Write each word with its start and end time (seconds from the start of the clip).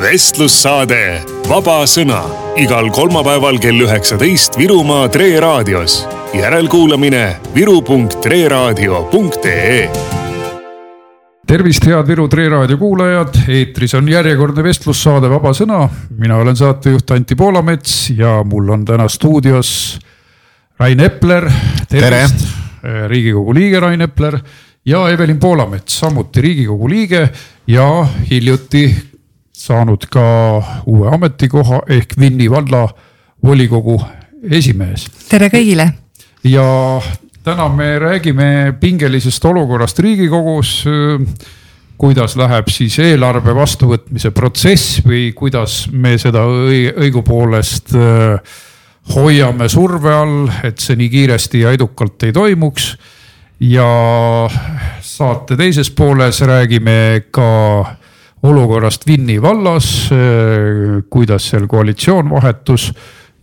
vestlussaade 0.00 1.20
Vaba 1.48 1.86
Sõna 1.88 2.20
igal 2.60 2.90
kolmapäeval 2.94 3.58
kell 3.60 3.80
üheksateist 3.84 4.58
Virumaa 4.58 5.08
Tre 5.12 5.40
raadios. 5.40 6.08
järelkuulamine 6.34 7.36
viru.treraadio.ee 7.54 9.90
tervist, 11.46 11.84
head 11.84 12.08
Viru 12.08 12.28
Tre 12.28 12.48
raadio 12.48 12.78
kuulajad, 12.78 13.34
eetris 13.48 13.94
on 13.98 14.08
järjekordne 14.08 14.62
vestlussaade 14.64 15.30
Vaba 15.30 15.52
Sõna. 15.52 15.88
mina 16.18 16.36
olen 16.36 16.56
saatejuht 16.56 17.10
Anti 17.10 17.34
Poolamets 17.34 18.10
ja 18.16 18.44
mul 18.44 18.68
on 18.68 18.84
täna 18.84 19.08
stuudios 19.08 19.98
Rain 20.78 21.00
Epler. 21.00 21.50
tervist, 21.88 22.46
riigikogu 23.08 23.54
liige 23.54 23.80
Rain 23.80 24.00
Epler 24.00 24.38
ja 24.84 25.08
Evelin 25.08 25.38
Poolamets, 25.38 25.98
samuti 25.98 26.40
riigikogu 26.40 26.88
liige 26.88 27.30
ja 27.66 28.06
hiljuti 28.30 29.09
saanud 29.60 30.06
ka 30.12 30.24
uue 30.88 31.08
ametikoha 31.14 31.82
ehk 31.92 32.16
Vinni 32.20 32.48
valla 32.50 32.86
volikogu 33.44 33.98
esimees. 34.50 35.06
tere 35.28 35.50
kõigile. 35.52 35.90
ja 36.44 36.64
täna 37.44 37.68
me 37.68 37.98
räägime 37.98 38.74
pingelisest 38.80 39.44
olukorrast 39.44 39.98
Riigikogus. 39.98 40.84
kuidas 42.00 42.36
läheb 42.36 42.68
siis 42.72 42.98
eelarve 42.98 43.52
vastuvõtmise 43.54 44.30
protsess 44.30 45.02
või 45.04 45.32
kuidas 45.36 45.88
me 45.92 46.16
seda 46.18 46.46
õigupoolest 46.48 47.92
hoiame 49.14 49.68
surve 49.68 50.12
all, 50.14 50.48
et 50.64 50.78
see 50.80 50.96
nii 50.96 51.08
kiiresti 51.12 51.66
ja 51.66 51.72
edukalt 51.76 52.22
ei 52.22 52.32
toimuks. 52.32 52.94
ja 53.60 53.88
saate 55.00 55.56
teises 55.56 55.90
pooles 55.90 56.40
räägime 56.40 57.28
ka 57.30 57.99
olukorrast 58.42 59.06
Vinni 59.06 59.36
vallas, 59.42 60.10
kuidas 61.10 61.50
seal 61.50 61.66
koalitsioon 61.68 62.30
vahetus 62.30 62.90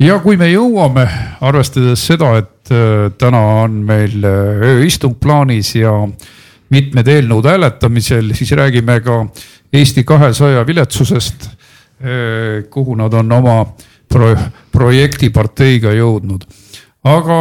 ja 0.02 0.20
kui 0.22 0.38
me 0.38 0.50
jõuame, 0.52 1.06
arvestades 1.46 2.04
seda, 2.10 2.34
et 2.42 2.74
äh, 2.74 3.08
täna 3.18 3.42
on 3.64 3.82
meil 3.88 4.26
äh, 4.26 4.66
ööistung 4.76 5.18
plaanis 5.20 5.74
ja 5.78 5.94
mitmed 6.74 7.08
eelnõud 7.08 7.48
hääletamisel, 7.48 8.34
siis 8.38 8.52
räägime 8.58 9.00
ka 9.06 9.24
Eesti 9.74 10.04
kahesaja 10.08 10.64
viletsusest, 10.68 11.50
äh, 11.50 12.64
kuhu 12.70 12.96
nad 13.00 13.14
on 13.18 13.32
oma 13.40 13.60
pro 14.08 14.32
projektiparteiga 14.72 15.92
jõudnud. 15.98 16.46
aga 17.08 17.40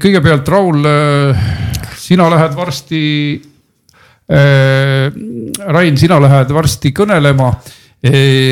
kõigepealt, 0.00 0.48
Raul, 0.48 0.84
sina 1.96 2.28
lähed 2.30 2.56
varsti 2.56 3.00
Äh, 4.28 5.08
Rain, 5.68 5.98
sina 6.00 6.16
lähed 6.20 6.52
varsti 6.54 6.94
kõnelema. 6.96 7.52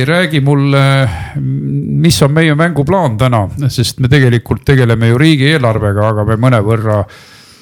räägi 0.05 0.41
mulle, 0.43 1.09
mis 2.03 2.17
on 2.23 2.33
meie 2.35 2.55
mänguplaan 2.55 3.15
täna, 3.17 3.45
sest 3.71 4.01
me 4.03 4.09
tegelikult 4.11 4.65
tegeleme 4.67 5.07
ju 5.07 5.19
riigieelarvega, 5.19 6.09
aga 6.09 6.25
me 6.27 6.37
mõnevõrra 6.37 6.97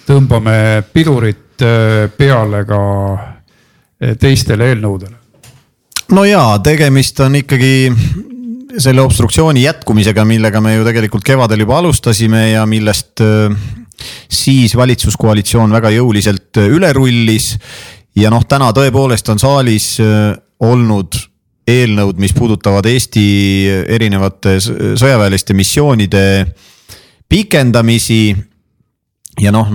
tõmbame 0.09 0.83
pidurit 0.93 1.61
äh, 1.61 2.09
peale 2.17 2.65
ka 2.65 2.81
äh, 3.13 4.17
teistele 4.17 4.71
eelnõudele. 4.73 5.15
no 6.17 6.25
jaa, 6.25 6.59
tegemist 6.59 7.21
on 7.21 7.37
ikkagi 7.37 7.93
selle 8.79 9.05
obstruktsiooni 9.05 9.63
jätkumisega, 9.67 10.25
millega 10.25 10.61
me 10.61 10.75
ju 10.79 10.89
tegelikult 10.89 11.25
kevadel 11.25 11.67
juba 11.67 11.79
alustasime 11.79 12.49
ja 12.51 12.65
millest 12.67 13.21
siis 14.29 14.75
valitsuskoalitsioon 14.77 15.71
väga 15.73 15.93
jõuliselt 15.95 16.65
üle 16.65 16.93
rullis 16.97 17.53
ja 18.17 18.31
noh, 18.31 18.45
täna 18.49 18.71
tõepoolest 18.75 19.29
on 19.33 19.41
saalis 19.43 19.95
äh, 20.03 20.35
olnud 20.61 21.17
eelnõud, 21.67 22.19
mis 22.21 22.35
puudutavad 22.37 22.87
Eesti 22.87 23.25
erinevate 23.89 24.59
sõjaväeliste 24.61 25.55
missioonide 25.57 26.25
pikendamisi. 27.29 28.37
ja 29.41 29.51
noh, 29.51 29.69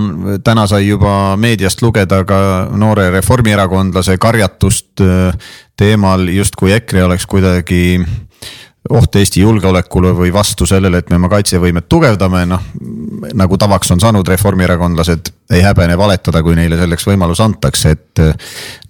täna 0.44 0.66
sai 0.66 0.86
juba 0.88 1.36
meediast 1.36 1.82
lugeda 1.82 2.22
ka 2.24 2.68
noore 2.72 3.10
reformierakondlase 3.10 4.16
karjatust 4.18 5.00
äh, 5.00 5.34
teemal, 5.76 6.28
justkui 6.28 6.72
EKRE 6.72 7.04
oleks 7.04 7.26
kuidagi 7.26 8.00
oht 8.88 9.16
Eesti 9.20 9.42
julgeolekule 9.42 10.12
või 10.16 10.30
vastu 10.32 10.64
sellele, 10.66 11.02
et 11.02 11.10
me 11.10 11.18
oma 11.18 11.28
kaitsevõimet 11.28 11.86
tugevdame, 11.90 12.44
noh. 12.48 12.62
nagu 13.36 13.58
tavaks 13.60 13.92
on 13.92 14.00
saanud, 14.00 14.28
reformierakondlased 14.28 15.28
ei 15.52 15.60
häbene 15.64 15.98
valetada, 16.00 16.40
kui 16.42 16.56
neile 16.56 16.78
selleks 16.80 17.04
võimalus 17.10 17.42
antakse, 17.44 17.92
et. 17.96 18.22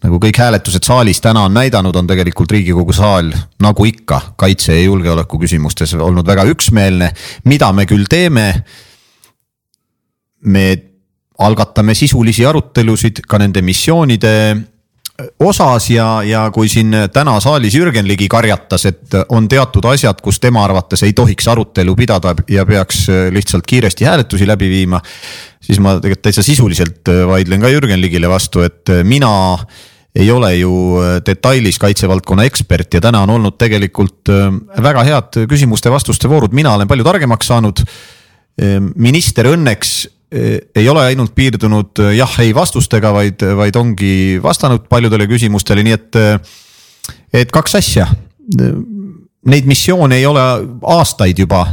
nagu 0.04 0.20
kõik 0.22 0.38
hääletused 0.40 0.86
saalis 0.86 1.20
täna 1.20 1.42
on 1.48 1.54
näidanud, 1.58 1.96
on 1.96 2.06
tegelikult 2.06 2.52
riigikogu 2.54 2.94
saal 2.96 3.32
nagu 3.60 3.84
ikka 3.84 4.20
kaitse 4.40 4.78
ja 4.78 4.84
julgeoleku 4.86 5.42
küsimustes 5.42 5.96
olnud 5.98 6.26
väga 6.26 6.46
üksmeelne, 6.48 7.10
mida 7.44 7.72
me 7.72 7.86
küll 7.86 8.06
teeme. 8.08 8.64
me 10.40 10.82
algatame 11.38 11.94
sisulisi 11.94 12.46
arutelusid 12.46 13.20
ka 13.28 13.38
nende 13.38 13.62
missioonide 13.62 14.56
osas 15.40 15.90
ja, 15.90 16.06
ja 16.26 16.46
kui 16.54 16.68
siin 16.68 16.94
täna 17.12 17.36
saalis 17.40 17.74
Jürgen 17.74 18.08
Ligi 18.08 18.28
karjatas, 18.30 18.86
et 18.90 19.16
on 19.28 19.48
teatud 19.48 19.84
asjad, 19.92 20.20
kus 20.22 20.40
tema 20.40 20.64
arvates 20.64 21.02
ei 21.06 21.14
tohiks 21.16 21.48
arutelu 21.48 21.94
pidada 21.96 22.34
ja 22.50 22.66
peaks 22.66 23.06
lihtsalt 23.30 23.66
kiiresti 23.66 24.08
hääletusi 24.08 24.48
läbi 24.48 24.70
viima. 24.70 25.00
siis 25.60 25.80
ma 25.80 25.96
tegelikult 26.00 26.22
täitsa 26.22 26.42
sisuliselt 26.42 27.08
vaidlen 27.28 27.60
ka 27.60 27.68
Jürgen 27.68 28.00
Ligile 28.00 28.28
vastu, 28.28 28.62
et 28.66 28.92
mina 29.04 29.32
ei 30.14 30.30
ole 30.30 30.54
ju 30.56 30.72
detailis 31.26 31.78
kaitsevaldkonna 31.78 32.44
ekspert 32.44 32.94
ja 32.94 33.00
täna 33.00 33.22
on 33.22 33.30
olnud 33.30 33.58
tegelikult 33.58 34.30
väga 34.82 35.04
head 35.06 35.42
küsimuste-vastuste 35.50 36.28
voorud, 36.28 36.54
mina 36.56 36.74
olen 36.74 36.88
palju 36.88 37.04
targemaks 37.06 37.46
saanud. 37.46 37.84
minister 38.96 39.46
õnneks 39.46 40.08
ei 40.30 40.88
ole 40.88 41.04
ainult 41.10 41.34
piirdunud 41.34 42.02
eh, 42.04 42.14
jah-ei 42.20 42.54
vastustega, 42.54 43.12
vaid, 43.14 43.42
vaid 43.58 43.76
ongi 43.76 44.38
vastanud 44.42 44.86
paljudele 44.90 45.26
küsimustele, 45.30 45.84
nii 45.86 45.96
et, 45.96 46.18
eh, 46.20 47.36
et 47.42 47.52
kaks 47.54 47.78
asja. 47.80 48.06
Neid 49.50 49.66
missioone 49.66 50.20
ei 50.20 50.26
ole 50.26 50.42
aastaid 50.94 51.38
juba 51.38 51.64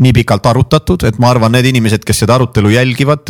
nii 0.00 0.14
pikalt 0.16 0.46
arutatud, 0.48 1.02
et 1.04 1.18
ma 1.20 1.28
arvan, 1.34 1.52
need 1.52 1.66
inimesed, 1.68 2.04
kes 2.06 2.22
seda 2.22 2.38
arutelu 2.38 2.70
jälgivad, 2.72 3.28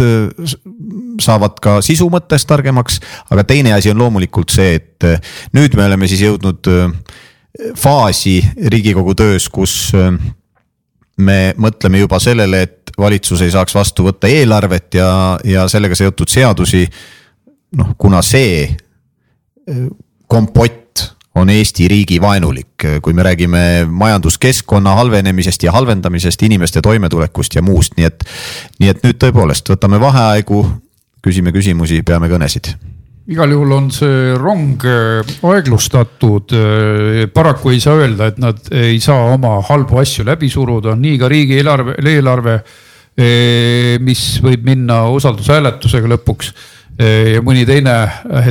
saavad 1.20 1.56
ka 1.62 1.80
sisu 1.82 2.06
mõttes 2.12 2.46
targemaks. 2.46 3.00
aga 3.30 3.42
teine 3.44 3.72
asi 3.74 3.90
on 3.90 3.98
loomulikult 3.98 4.54
see, 4.54 4.76
et 4.78 5.08
nüüd 5.56 5.74
me 5.74 5.88
oleme 5.88 6.06
siis 6.06 6.22
jõudnud 6.28 6.70
faasi 7.74 8.36
riigikogu 8.70 9.16
töös, 9.18 9.48
kus 9.50 9.90
me 11.20 11.54
mõtleme 11.60 12.02
juba 12.02 12.18
sellele, 12.22 12.62
et 12.66 12.92
valitsus 12.98 13.42
ei 13.44 13.52
saaks 13.54 13.74
vastu 13.74 14.04
võtta 14.08 14.28
eelarvet 14.30 14.98
ja, 14.98 15.10
ja 15.44 15.66
sellega 15.68 15.96
seotud 15.98 16.28
seadusi. 16.28 16.86
noh, 17.78 17.94
kuna 17.98 18.22
see 18.22 18.64
eh, 18.66 19.86
kompott 20.26 21.04
on 21.34 21.50
Eesti 21.50 21.86
riigi 21.88 22.20
vaenulik, 22.20 22.86
kui 23.02 23.12
me 23.14 23.22
räägime 23.22 23.86
majanduskeskkonna 23.86 24.94
halvenemisest 24.98 25.62
ja 25.62 25.72
halvendamisest, 25.72 26.42
inimeste 26.42 26.82
toimetulekust 26.82 27.54
ja 27.54 27.62
muust, 27.62 27.94
nii 27.96 28.06
et. 28.06 28.24
nii 28.80 28.88
et 28.90 29.04
nüüd 29.06 29.20
tõepoolest 29.22 29.70
võtame 29.70 30.00
vaheaegu, 30.02 30.64
küsime 31.22 31.52
küsimusi, 31.54 32.02
peame 32.02 32.28
kõnesid 32.28 32.74
igal 33.30 33.52
juhul 33.54 33.72
on 33.76 33.88
see 33.94 34.34
rong 34.38 34.84
eh, 34.86 35.34
aeglustatud. 35.46 36.54
Eh, 36.56 37.26
paraku 37.32 37.74
ei 37.74 37.80
saa 37.82 38.00
öelda, 38.00 38.30
et 38.30 38.40
nad 38.42 38.70
ei 38.74 38.98
saa 39.02 39.30
oma 39.34 39.58
halbu 39.68 40.00
asju 40.02 40.26
läbi 40.26 40.50
suruda, 40.50 40.96
nii 40.98 41.18
ka 41.20 41.30
riigieelarve, 41.30 41.98
eelarve 42.00 42.60
mis 44.00 44.20
võib 44.40 44.62
minna 44.64 45.02
usaldushääletusega 45.12 46.08
lõpuks 46.08 46.52
ja 46.96 47.42
mõni 47.44 47.66
teine 47.68 47.96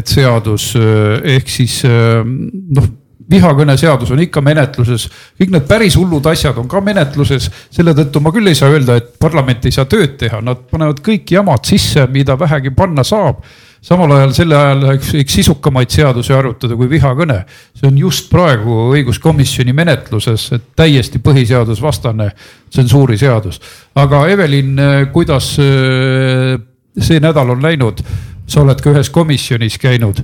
seadus 0.06 0.76
ehk 0.78 1.50
siis 1.50 1.80
noh 1.88 2.90
vihakõneseadus 3.30 4.12
on 4.14 4.22
ikka 4.24 4.44
menetluses, 4.46 5.08
kõik 5.40 5.56
need 5.56 5.66
päris 5.70 5.98
hullud 5.98 6.28
asjad 6.30 6.58
on 6.62 6.68
ka 6.70 6.82
menetluses. 6.86 7.50
selle 7.72 7.96
tõttu 7.98 8.22
ma 8.22 8.34
küll 8.36 8.52
ei 8.52 8.58
saa 8.58 8.70
öelda, 8.74 9.00
et 9.00 9.16
parlament 9.22 9.66
ei 9.66 9.74
saa 9.74 9.90
tööd 9.90 10.18
teha, 10.22 10.42
nad 10.46 10.68
panevad 10.70 11.02
kõik 11.06 11.34
jamad 11.34 11.66
sisse, 11.66 12.06
mida 12.12 12.38
vähegi 12.38 12.74
panna 12.76 13.04
saab 13.08 13.42
samal 13.82 14.12
ajal 14.12 14.34
selle 14.36 14.58
ajal 14.58 14.86
üks 14.98 15.36
sisukamaid 15.40 15.92
seadusi 15.94 16.34
arutada 16.36 16.76
kui 16.76 16.90
vihakõne. 16.92 17.44
see 17.76 17.88
on 17.88 17.98
just 17.98 18.30
praegu 18.30 18.90
õiguskomisjoni 18.96 19.74
menetluses, 19.74 20.52
et 20.58 20.66
täiesti 20.76 21.20
põhiseadusvastane 21.20 22.32
tsensuuriseadus. 22.70 23.62
aga 23.96 24.28
Evelin, 24.28 24.76
kuidas 25.14 25.56
äh, 25.60 26.60
see 27.00 27.20
nädal 27.20 27.56
on 27.56 27.64
läinud? 27.64 28.04
sa 28.50 28.64
oled 28.64 28.80
ka 28.82 28.90
ühes 28.90 29.12
komisjonis 29.14 29.78
käinud 29.78 30.24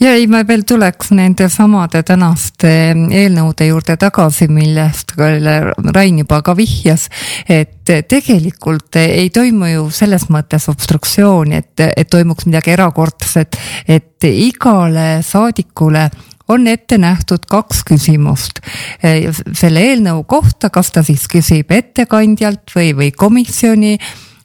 ja 0.00 0.12
ei, 0.14 0.26
ma 0.30 0.42
veel 0.46 0.62
tuleks 0.68 1.10
nende 1.16 1.48
samade 1.52 2.02
tänaste 2.06 2.70
eelnõude 2.94 3.66
juurde 3.68 3.96
tagasi, 4.00 4.48
millest 4.52 5.14
Rain 5.18 6.18
juba 6.22 6.40
ka 6.42 6.54
vihjas. 6.56 7.08
et 7.48 7.90
tegelikult 8.08 8.96
ei 9.00 9.30
toimu 9.30 9.66
ju 9.72 9.90
selles 9.90 10.28
mõttes 10.30 10.68
obstruktsiooni, 10.70 11.56
et, 11.56 11.84
et 11.96 12.10
toimuks 12.10 12.46
midagi 12.46 12.74
erakordset, 12.76 13.58
et 13.88 14.24
igale 14.24 15.22
saadikule 15.22 16.08
on 16.48 16.66
ette 16.66 16.98
nähtud 16.98 17.44
kaks 17.48 17.82
küsimust 17.84 18.62
selle 19.52 19.84
eelnõu 19.90 20.24
kohta, 20.24 20.70
kas 20.70 20.92
ta 20.94 21.02
siis 21.04 21.26
küsib 21.28 21.72
ettekandjalt 21.72 22.72
või, 22.76 22.94
või 22.96 23.10
komisjoni 23.12 23.98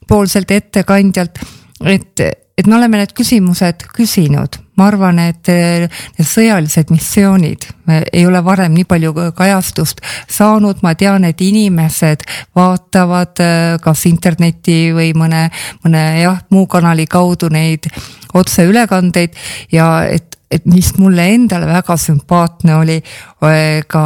poolselt 0.08 0.50
ettekandjalt, 0.50 1.38
et 1.84 2.30
et 2.54 2.68
me 2.70 2.76
oleme 2.76 3.00
need 3.00 3.10
küsimused 3.18 3.82
küsinud, 3.96 4.60
ma 4.76 4.88
arvan, 4.90 5.18
et 5.22 5.48
eh, 5.52 5.86
need 6.18 6.28
sõjalised 6.28 6.90
missioonid 6.90 7.68
ei 8.12 8.24
ole 8.26 8.40
varem 8.44 8.72
nii 8.74 8.86
palju 8.88 9.12
kajastust 9.36 10.00
saanud, 10.30 10.80
ma 10.82 10.94
tean, 10.98 11.24
et 11.28 11.40
inimesed 11.44 12.24
vaatavad 12.56 13.42
eh, 13.44 13.78
kas 13.84 14.06
interneti 14.10 14.78
või 14.96 15.12
mõne, 15.18 15.46
mõne 15.84 16.04
jah, 16.22 16.40
muu 16.50 16.66
kanali 16.70 17.06
kaudu 17.06 17.50
neid 17.52 17.90
otseülekandeid 18.34 19.36
ja 19.72 19.90
et 20.10 20.33
et 20.54 20.66
mis 20.70 20.92
mulle 20.98 21.26
endale 21.34 21.66
väga 21.66 21.96
sümpaatne 21.98 22.76
oli, 22.78 22.98
ka 23.90 24.04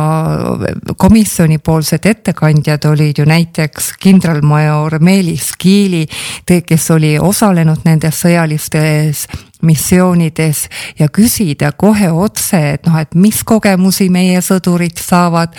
komisjonipoolsed 0.99 2.07
ettekandjad 2.11 2.89
olid 2.89 3.21
ju 3.21 3.27
näiteks 3.29 3.93
kindralmajor 4.01 4.99
Meelis 5.05 5.53
Kiili, 5.59 6.07
kes 6.47 6.91
oli 6.97 7.19
osalenud 7.21 7.85
nendes 7.85 8.25
sõjalistes 8.25 9.27
missioonides 9.63 10.65
ja 10.99 11.09
küsida 11.11 11.73
kohe 11.77 12.11
otse, 12.15 12.61
et 12.77 12.87
noh, 12.87 12.99
et 13.01 13.15
mis 13.19 13.43
kogemusi 13.45 14.09
meie 14.15 14.41
sõdurid 14.45 14.99
saavad, 15.03 15.55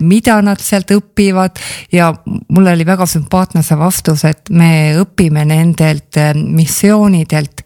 mida 0.00 0.40
nad 0.44 0.60
sealt 0.64 0.92
õpivad. 0.96 1.60
Ja 1.92 2.10
mulle 2.24 2.72
oli 2.72 2.86
väga 2.88 3.06
sümpaatne 3.08 3.62
see 3.62 3.78
vastus, 3.78 4.24
et 4.28 4.50
me 4.50 4.94
õpime 5.00 5.44
nendelt 5.48 6.20
missioonidelt 6.34 7.64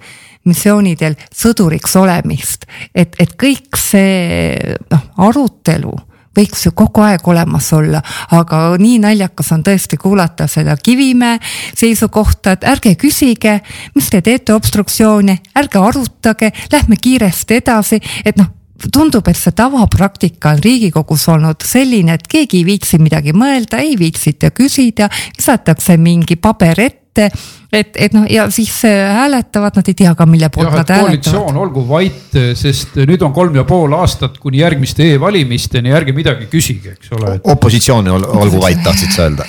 missioonidel 0.48 1.16
sõduriks 1.34 1.96
olemist. 2.00 2.66
et, 2.94 3.16
et 3.18 3.34
kõik 3.38 3.76
see 3.78 4.56
noh, 4.90 5.08
arutelu 5.28 5.94
võiks 6.38 6.66
ju 6.66 6.72
kogu 6.76 7.02
aeg 7.02 7.24
olemas 7.28 7.70
olla, 7.74 8.00
aga 8.36 8.76
nii 8.78 8.98
naljakas 9.02 9.52
on 9.56 9.64
tõesti 9.66 9.98
kuulata 10.00 10.46
seda 10.50 10.76
Kivimäe 10.76 11.38
seisukohta, 11.76 12.54
et 12.54 12.68
ärge 12.68 12.94
küsige, 13.00 13.58
mis 13.96 14.10
te 14.12 14.22
teete 14.22 14.54
obstruktsiooni, 14.54 15.38
ärge 15.58 15.82
arutage, 15.82 16.52
lähme 16.72 17.00
kiiresti 17.00 17.58
edasi, 17.62 18.00
et 18.24 18.38
noh 18.38 18.54
tundub, 18.94 19.26
et 19.26 19.34
see 19.34 19.54
tavapraktika 19.58 20.52
on 20.54 20.62
Riigikogus 20.62 21.24
olnud 21.32 21.64
selline, 21.66 22.14
et 22.14 22.28
keegi 22.30 22.60
ei 22.60 22.66
viitsi 22.68 23.00
midagi 23.02 23.34
mõelda, 23.34 23.80
ei 23.82 23.96
viitsita 23.98 24.52
küsida, 24.54 25.08
visatakse 25.36 25.98
mingi 25.98 26.38
paber 26.38 26.84
ette 26.86 27.07
ette, 27.18 27.38
et, 27.72 27.96
et 27.96 28.14
noh, 28.16 28.24
ja 28.30 28.46
siis 28.54 28.70
äh, 28.88 29.10
hääletavad, 29.14 29.76
nad 29.78 29.90
ei 29.90 29.96
tea 29.98 30.14
ka, 30.16 30.26
mille 30.28 30.48
poolt 30.52 30.70
nad 30.70 30.76
hääletavad. 30.78 31.06
koalitsioon 31.08 31.60
olgu 31.64 31.84
vait, 31.88 32.38
sest 32.58 32.96
nüüd 33.08 33.22
on 33.26 33.34
kolm 33.36 33.56
ja 33.58 33.64
pool 33.68 33.92
aastat 33.98 34.38
kuni 34.42 34.62
järgmiste 34.62 35.06
e-valimisteni, 35.14 35.92
ärge 35.94 36.14
midagi 36.16 36.48
küsige, 36.52 36.94
eks 36.96 37.12
ole. 37.18 37.36
opositsioon 37.54 38.10
olgu 38.14 38.62
vait, 38.62 38.82
tahtsid 38.84 39.14
sa 39.14 39.28
öelda? 39.28 39.48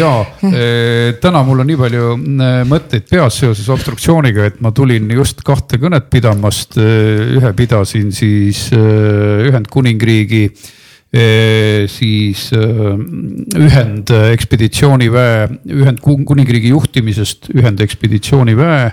ja 0.00 0.12
äh, 0.20 1.14
täna 1.22 1.44
mul 1.46 1.64
on 1.64 1.70
nii 1.70 1.80
palju 1.80 2.12
äh, 2.18 2.60
mõtteid 2.70 3.08
peas 3.10 3.40
seoses 3.42 3.68
obstruktsiooniga, 3.72 4.50
et 4.50 4.62
ma 4.64 4.72
tulin 4.74 5.10
just 5.14 5.44
kahte 5.46 5.80
kõnet 5.82 6.10
pidamast. 6.12 6.74
ühe 6.74 7.50
pidasin 7.56 8.10
siis 8.12 8.66
Ühendkuningriigi 8.74 10.48
siis 11.14 12.48
ühendekspeditsiooniväe, 12.54 15.48
Ühendkuningriigi 15.70 16.72
juhtimisest 16.72 17.50
ühendekspeditsiooniväe 17.54 18.88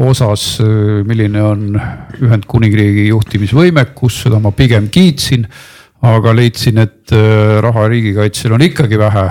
osas, 0.00 0.58
milline 1.06 1.42
on 1.44 1.76
Ühendkuningriigi 2.24 3.04
juhtimisvõimekus, 3.10 4.22
seda 4.24 4.40
ma 4.42 4.50
pigem 4.56 4.88
kiitsin. 4.90 5.46
aga 6.00 6.32
leidsin, 6.32 6.78
et 6.80 7.12
raha 7.60 7.82
riigikaitsel 7.92 8.54
on 8.56 8.62
ikkagi 8.64 8.96
vähe 8.98 9.24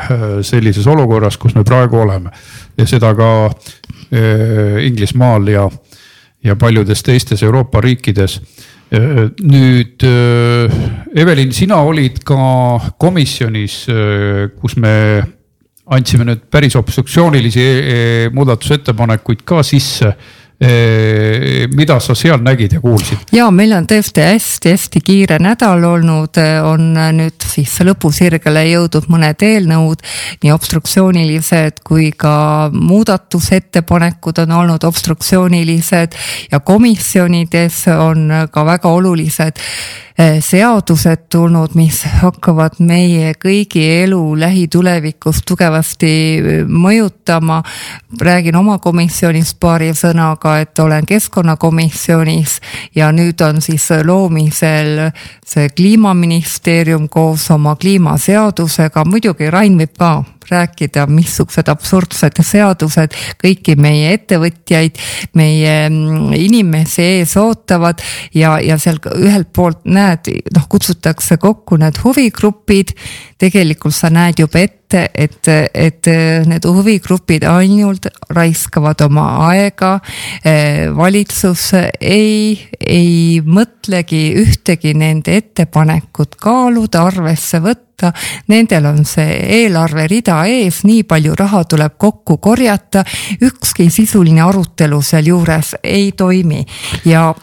sellises 0.46 0.86
olukorras, 0.88 1.38
kus 1.38 1.56
me 1.56 1.64
praegu 1.66 1.98
oleme 1.98 2.30
ja 2.78 2.86
seda 2.86 3.16
ka 3.18 3.50
Inglismaal 4.86 5.48
ja, 5.50 5.70
ja 6.44 6.56
paljudes 6.56 7.04
teistes 7.04 7.44
Euroopa 7.44 7.82
riikides 7.82 8.40
Äh, 8.40 8.79
nüüd 8.90 10.02
Evelin, 11.16 11.52
sina 11.54 11.84
olid 11.86 12.24
ka 12.26 12.38
komisjonis, 12.98 13.84
kus 14.62 14.76
me 14.82 14.94
andsime 15.90 16.26
nüüd 16.26 16.48
päris 16.50 16.78
obstruktsioonilisi 16.80 17.68
muudatusettepanekuid 18.34 19.46
ka 19.46 19.62
sisse 19.66 20.14
mida 20.60 21.96
sa 22.04 22.16
seal 22.16 22.42
nägid 22.44 22.74
ja 22.76 22.82
kuulsid? 22.84 23.30
ja 23.32 23.46
meil 23.52 23.72
on 23.78 23.86
tõesti 23.88 24.26
hästi-hästi 24.26 25.02
kiire 25.06 25.38
nädal 25.40 25.86
olnud, 25.88 26.36
on 26.68 26.90
nüüd 27.16 27.48
siis 27.48 27.78
lõpusirgele 27.88 28.66
jõudnud 28.68 29.08
mõned 29.08 29.46
eelnõud, 29.48 30.04
nii 30.44 30.52
obstruktsioonilised 30.52 31.80
kui 31.88 32.12
ka 32.12 32.34
muudatusettepanekud 32.76 34.44
on 34.44 34.58
olnud 34.60 34.84
obstruktsioonilised 34.84 36.20
ja 36.52 36.60
komisjonides 36.60 37.86
on 37.96 38.28
ka 38.52 38.66
väga 38.68 38.92
olulised 39.00 39.64
seadused 40.20 41.18
tulnud, 41.32 41.76
mis 41.80 42.02
hakkavad 42.20 42.82
meie 42.84 43.32
kõigi 43.40 43.86
elu 44.04 44.20
lähitulevikus 44.40 45.44
tugevasti 45.48 46.12
eh, 46.38 46.66
mõjutama. 46.68 47.64
räägin 48.22 48.56
oma 48.56 48.78
komisjonist 48.78 49.60
paari 49.60 49.94
sõnaga, 49.94 50.60
et 50.60 50.80
olen 50.80 51.06
keskkonnakomisjonis 51.06 52.60
ja 52.96 53.12
nüüd 53.12 53.42
on 53.42 53.62
siis 53.62 53.88
loomisel 54.04 55.12
see 55.46 55.70
kliimaministeerium 55.70 57.08
koos 57.10 57.52
oma 57.52 57.76
kliimaseadusega, 57.76 59.06
muidugi 59.06 59.50
Rain 59.50 59.78
võib 59.78 59.96
ka 59.98 60.24
rääkida, 60.52 61.06
missugused 61.12 61.70
absurdsed 61.72 62.42
seadused 62.46 63.16
kõiki 63.42 63.76
meie 63.80 64.14
ettevõtjaid, 64.18 65.00
meie 65.40 65.76
mm, 65.90 66.34
inimesi 66.38 67.06
ees 67.20 67.36
ootavad 67.40 68.04
ja, 68.36 68.58
ja 68.64 68.80
seal 68.82 69.00
ühelt 69.16 69.52
poolt 69.56 69.86
näed, 69.90 70.32
noh, 70.56 70.68
kutsutakse 70.70 71.40
kokku 71.42 71.80
need 71.80 72.00
huvigrupid. 72.04 72.96
Tegelikult 73.40 73.96
sa 73.96 74.12
näed 74.14 74.42
juba 74.44 74.62
ette, 74.64 75.06
et, 75.14 75.48
et 75.74 76.10
need 76.50 76.66
huvigrupid 76.66 77.46
ainult 77.48 78.10
raiskavad 78.36 79.02
oma 79.06 79.26
aega. 79.50 80.00
valitsus 80.96 81.70
ei, 82.02 82.58
ei 82.80 83.42
mõtlegi 83.46 84.24
ühtegi 84.42 84.96
nende 84.98 85.38
ettepanekut 85.38 86.36
kaaluda, 86.42 87.06
arvesse 87.12 87.62
võtta 87.64 87.90
võtta. 88.00 88.14
Nendel 88.48 88.86
on 88.86 89.06
see 89.06 89.64
eelarverida 89.64 90.46
ees, 90.48 90.84
nii 90.84 91.04
palju 91.04 91.36
raha 91.36 91.64
tuleb 91.64 91.98
kokku 91.98 92.38
korjata, 92.38 93.04
ükski 93.42 93.90
sisuline 93.90 94.42
arutelu 94.42 95.02
sealjuures 95.02 95.76
ei 95.84 96.12
toimi 96.12 96.66
ja 97.06 97.34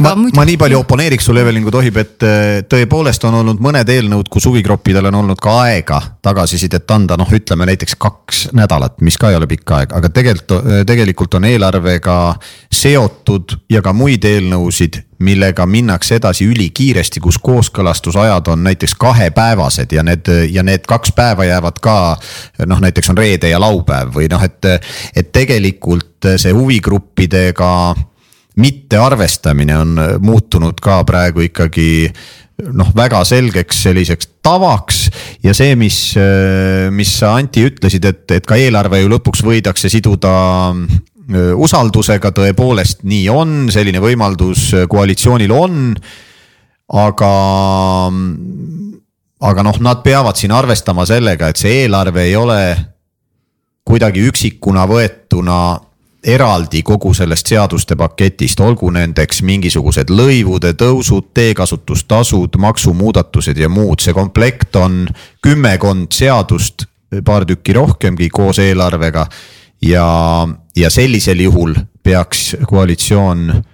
ma, 0.00 0.14
muidu... 0.16 0.36
ma 0.36 0.44
nii 0.46 0.56
palju 0.60 0.78
oponeeriks 0.82 1.26
sulle, 1.28 1.42
Evelin, 1.44 1.64
kui 1.66 1.74
tohib, 1.74 1.98
et 2.00 2.26
äh, 2.26 2.48
tõepoolest 2.70 3.24
on 3.28 3.38
olnud 3.40 3.62
mõned 3.62 3.88
eelnõud, 3.92 4.30
kus 4.32 4.46
huvigruppidel 4.48 5.10
on 5.10 5.20
olnud 5.22 5.40
ka 5.42 5.54
aega 5.66 6.00
tagasisidet 6.24 6.90
anda, 6.94 7.18
noh, 7.20 7.30
ütleme 7.32 7.66
näiteks 7.68 7.96
kaks 8.00 8.42
nädalat, 8.56 9.00
mis 9.04 9.18
ka 9.20 9.32
ei 9.32 9.38
ole 9.38 9.48
pikk 9.50 9.74
aeg, 9.76 9.96
aga 9.98 10.12
tegelikult, 10.14 10.54
äh, 10.60 10.84
tegelikult 10.88 11.38
on 11.38 11.48
eelarvega 11.48 12.18
seotud 12.72 13.56
ja 13.72 13.82
ka 13.84 13.94
muid 13.96 14.24
eelnõusid, 14.28 15.02
millega 15.22 15.66
minnakse 15.70 16.16
edasi 16.18 16.48
ülikiiresti, 16.50 17.20
kus 17.22 17.38
kooskõlastusajad 17.42 18.48
on 18.54 18.64
näiteks 18.66 18.96
kahepäevased 18.98 19.92
ja 19.94 20.02
need 20.02 20.26
ja 20.50 20.64
need 20.66 20.88
kaks 20.88 21.12
päeva 21.14 21.46
jäävad 21.46 21.78
ka. 21.82 21.98
noh, 22.66 22.80
näiteks 22.82 23.10
on 23.10 23.18
reede 23.18 23.52
ja 23.52 23.60
laupäev 23.62 24.10
või 24.16 24.26
noh, 24.30 24.42
et, 24.42 24.66
et 25.14 25.30
tegelikult 25.32 26.32
see 26.42 26.52
huvigruppidega 26.54 27.70
mittearvestamine 28.60 29.76
on 29.78 29.98
muutunud 30.20 30.80
ka 30.82 31.00
praegu 31.08 31.46
ikkagi 31.46 32.10
noh, 32.72 32.90
väga 32.96 33.22
selgeks 33.24 33.84
selliseks 33.86 34.28
tavaks 34.44 35.06
ja 35.44 35.54
see, 35.56 35.76
mis, 35.78 35.98
mis 36.92 37.14
sa 37.22 37.36
Anti 37.38 37.64
ütlesid, 37.70 38.04
et, 38.08 38.26
et 38.36 38.46
ka 38.46 38.58
eelarve 38.60 39.00
ju 39.02 39.10
lõpuks 39.12 39.44
võidakse 39.46 39.90
siduda 39.92 40.34
usaldusega, 41.32 42.32
tõepoolest 42.34 43.06
nii 43.08 43.28
on, 43.32 43.54
selline 43.72 44.02
võimaldus 44.02 44.72
koalitsioonil 44.90 45.52
on. 45.54 45.94
aga, 46.92 47.32
aga 49.40 49.62
noh, 49.64 49.78
nad 49.80 50.02
peavad 50.04 50.36
siin 50.36 50.52
arvestama 50.52 51.06
sellega, 51.08 51.48
et 51.48 51.56
see 51.56 51.84
eelarve 51.84 52.26
ei 52.26 52.36
ole 52.36 52.58
kuidagi 53.86 54.26
üksikuna 54.28 54.84
võetuna 54.86 55.56
eraldi 56.24 56.82
kogu 56.86 57.14
sellest 57.14 57.50
seaduste 57.50 57.96
paketist, 57.98 58.60
olgu 58.60 58.90
nendeks 58.94 59.42
mingisugused 59.46 60.10
lõivude 60.12 60.72
tõusud, 60.78 61.32
teekasutustasud, 61.34 62.58
maksumuudatused 62.62 63.58
ja 63.58 63.68
muud, 63.72 64.00
see 64.00 64.14
komplekt 64.14 64.76
on 64.78 65.06
kümmekond 65.42 66.14
seadust, 66.14 66.86
paar 67.24 67.46
tükki 67.48 67.74
rohkemgi 67.76 68.30
koos 68.30 68.58
eelarvega. 68.62 69.26
ja, 69.82 70.48
ja 70.76 70.90
sellisel 70.90 71.40
juhul 71.40 71.74
peaks 72.02 72.56
koalitsioon 72.66 73.64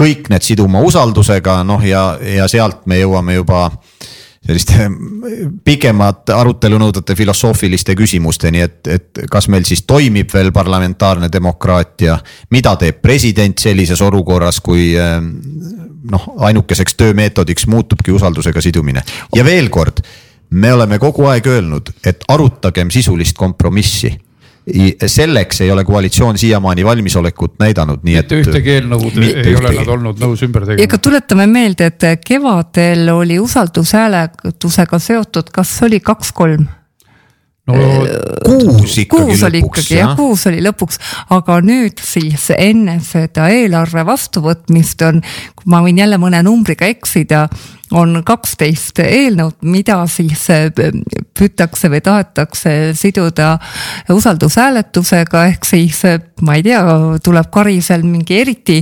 kõik 0.00 0.28
need 0.30 0.42
siduma 0.42 0.80
usaldusega, 0.80 1.62
noh 1.64 1.82
ja, 1.84 2.18
ja 2.22 2.48
sealt 2.48 2.86
me 2.86 3.00
jõuame 3.00 3.34
juba 3.34 3.68
selliste 4.46 4.88
pikemat 5.64 6.32
arutelu 6.34 6.78
nõudvate 6.82 7.14
filosoofiliste 7.18 7.94
küsimusteni, 7.98 8.64
et, 8.64 8.80
et 8.90 9.22
kas 9.30 9.46
meil 9.52 9.66
siis 9.68 9.84
toimib 9.86 10.32
veel 10.34 10.50
parlamentaarne 10.52 11.28
demokraatia. 11.32 12.18
mida 12.50 12.74
teeb 12.76 12.98
president 13.02 13.58
sellises 13.58 14.00
olukorras, 14.02 14.60
kui 14.60 14.92
noh, 16.10 16.26
ainukeseks 16.38 16.94
töömeetodiks 16.94 17.66
muutubki 17.66 18.12
usaldusega 18.12 18.60
sidumine 18.60 19.02
ja 19.36 19.44
veel 19.44 19.70
kord 19.70 20.02
me 20.50 20.72
oleme 20.72 20.98
kogu 20.98 21.24
aeg 21.30 21.46
öelnud, 21.46 21.94
et 22.04 22.24
arutagem 22.28 22.90
sisulist 22.90 23.36
kompromissi 23.38 24.12
selleks 25.06 25.60
ei 25.60 25.70
ole 25.70 25.84
koalitsioon 25.84 26.38
siiamaani 26.38 26.84
valmisolekut 26.84 27.54
näidanud, 27.58 28.02
nii 28.02 28.16
et. 28.16 28.30
mitte 28.30 28.50
ühtegi 28.50 28.76
eelnõud 28.76 29.16
ei 29.18 29.32
ühtegi. 29.32 29.56
ole 29.58 29.72
nad 29.78 29.88
olnud 29.96 30.22
nõus 30.22 30.44
ümber 30.46 30.66
tegema. 30.66 30.84
ega 30.84 30.98
tuletame 31.02 31.46
meelde, 31.50 31.90
et 31.90 32.22
kevadel 32.26 33.10
oli 33.14 33.40
usaldushääletusega 33.42 35.02
seotud, 35.02 35.50
kas 35.54 35.74
oli 35.82 36.00
kaks-kolm 36.00 36.68
no 37.66 37.74
kuus 38.44 38.96
ikkagi 38.98 39.26
kuus 39.26 39.42
oli 39.46 39.60
lõpuks, 39.62 39.82
ikkagi 39.84 39.98
jah, 40.00 40.14
kuus 40.18 40.46
oli 40.50 40.62
lõpuks, 40.64 40.98
aga 41.34 41.58
nüüd 41.64 42.02
siis 42.02 42.48
enne 42.56 42.98
seda 43.06 43.48
eelarve 43.54 44.02
vastuvõtmist 44.06 45.04
on, 45.06 45.22
ma 45.70 45.82
võin 45.84 46.00
jälle 46.02 46.18
mõne 46.22 46.42
numbriga 46.46 46.88
eksida, 46.90 47.44
on 47.92 48.22
kaksteist 48.26 49.02
eelnõud, 49.04 49.58
mida 49.68 49.98
siis 50.10 50.44
äh, 50.52 50.68
püütakse 51.38 51.90
või 51.92 52.02
tahetakse 52.04 52.74
siduda 52.98 53.54
usaldushääletusega, 54.12 55.46
ehk 55.52 55.68
siis 55.68 56.02
äh, 56.08 56.20
ma 56.42 56.56
ei 56.58 56.64
tea, 56.66 56.82
tuleb 57.24 57.50
Karisel 57.52 58.06
mingi 58.06 58.40
eriti 58.40 58.80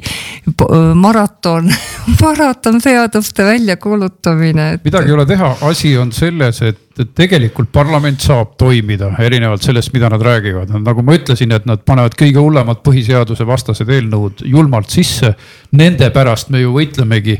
maraton 0.94 1.68
maratonseaduste 2.22 3.44
väljakuulutamine 3.44 4.70
et.... 4.76 4.84
midagi 4.84 5.10
ei 5.12 5.16
ole 5.16 5.26
teha, 5.28 5.54
asi 5.68 5.96
on 5.98 6.12
selles, 6.14 6.62
et 6.66 6.86
tegelikult 7.16 7.70
parlament 7.72 8.20
saab 8.20 8.54
toimida, 8.60 9.12
erinevalt 9.22 9.64
sellest, 9.64 9.92
mida 9.94 10.10
nad 10.12 10.22
räägivad, 10.22 10.72
nagu 10.84 11.04
ma 11.06 11.16
ütlesin, 11.16 11.54
et 11.56 11.66
nad 11.68 11.82
panevad 11.86 12.16
kõige 12.18 12.42
hullemad 12.42 12.82
põhiseaduse 12.86 13.46
vastased 13.48 13.88
eelnõud 13.88 14.44
julmalt 14.48 14.90
sisse. 14.92 15.34
Nende 15.76 16.10
pärast 16.14 16.50
me 16.50 16.62
ju 16.62 16.74
võitlemegi, 16.74 17.38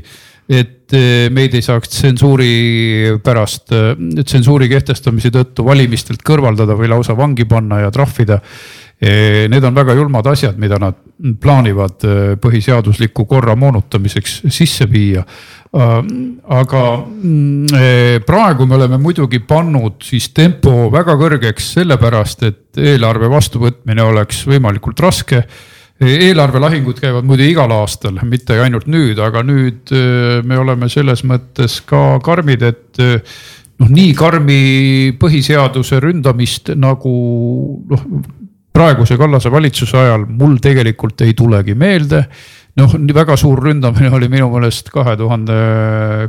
et 0.50 0.95
eh, 0.99 1.28
meid 1.30 1.54
ei 1.54 1.62
saaks 1.62 1.92
tsensuuri 1.92 2.52
pärast, 3.23 3.71
eh, 3.71 3.95
tsensuuri 4.25 4.69
kehtestamise 4.73 5.30
tõttu 5.35 5.64
valimistelt 5.66 6.25
kõrvaldada 6.26 6.75
või 6.78 6.90
lausa 6.90 7.14
vangi 7.19 7.47
panna 7.49 7.85
ja 7.85 7.90
trahvida 7.95 8.40
Eh, 9.00 9.47
need 9.49 9.64
on 9.64 9.73
väga 9.73 9.95
julmad 9.97 10.26
asjad, 10.28 10.59
mida 10.61 10.76
nad 10.76 10.99
plaanivad 11.40 12.02
põhiseadusliku 12.37 13.25
korra 13.25 13.54
moonutamiseks 13.57 14.35
sisse 14.52 14.85
viia. 14.92 15.23
Äh, 15.73 15.95
aga 16.52 16.83
mm, 17.00 18.21
praegu 18.28 18.66
me 18.69 18.76
oleme 18.76 18.99
muidugi 19.00 19.40
pannud 19.40 20.04
siis 20.04 20.28
tempo 20.37 20.90
väga 20.92 21.16
kõrgeks 21.16 21.73
sellepärast, 21.78 22.45
et 22.45 22.83
eelarve 22.92 23.33
vastuvõtmine 23.33 24.04
oleks 24.04 24.45
võimalikult 24.50 25.00
raske 25.00 25.47
eelarvelahingud 26.00 27.00
käivad 27.00 27.26
muidu 27.28 27.45
igal 27.45 27.73
aastal, 27.76 28.16
mitte 28.25 28.57
ainult 28.62 28.88
nüüd, 28.88 29.21
aga 29.21 29.42
nüüd 29.45 29.92
me 30.49 30.59
oleme 30.59 30.88
selles 30.88 31.25
mõttes 31.28 31.80
ka 31.85 32.19
karmid, 32.25 32.64
et 32.64 33.00
noh, 33.80 33.88
nii 33.88 34.14
karmi 34.16 34.61
põhiseaduse 35.21 36.00
ründamist 36.00 36.73
nagu 36.80 37.12
noh 37.90 38.07
praeguse 38.80 39.19
Kallase 39.19 39.50
valitsuse 39.52 39.99
ajal 39.99 40.25
mul 40.28 40.57
tegelikult 40.62 41.21
ei 41.26 41.35
tulegi 41.37 41.75
meelde. 41.75 42.25
noh, 42.80 42.92
väga 42.95 43.35
suur 43.37 43.59
ründamine 43.61 44.09
oli 44.14 44.28
minu 44.30 44.47
meelest 44.52 44.92
kahe 44.95 45.16
tuhande 45.19 45.54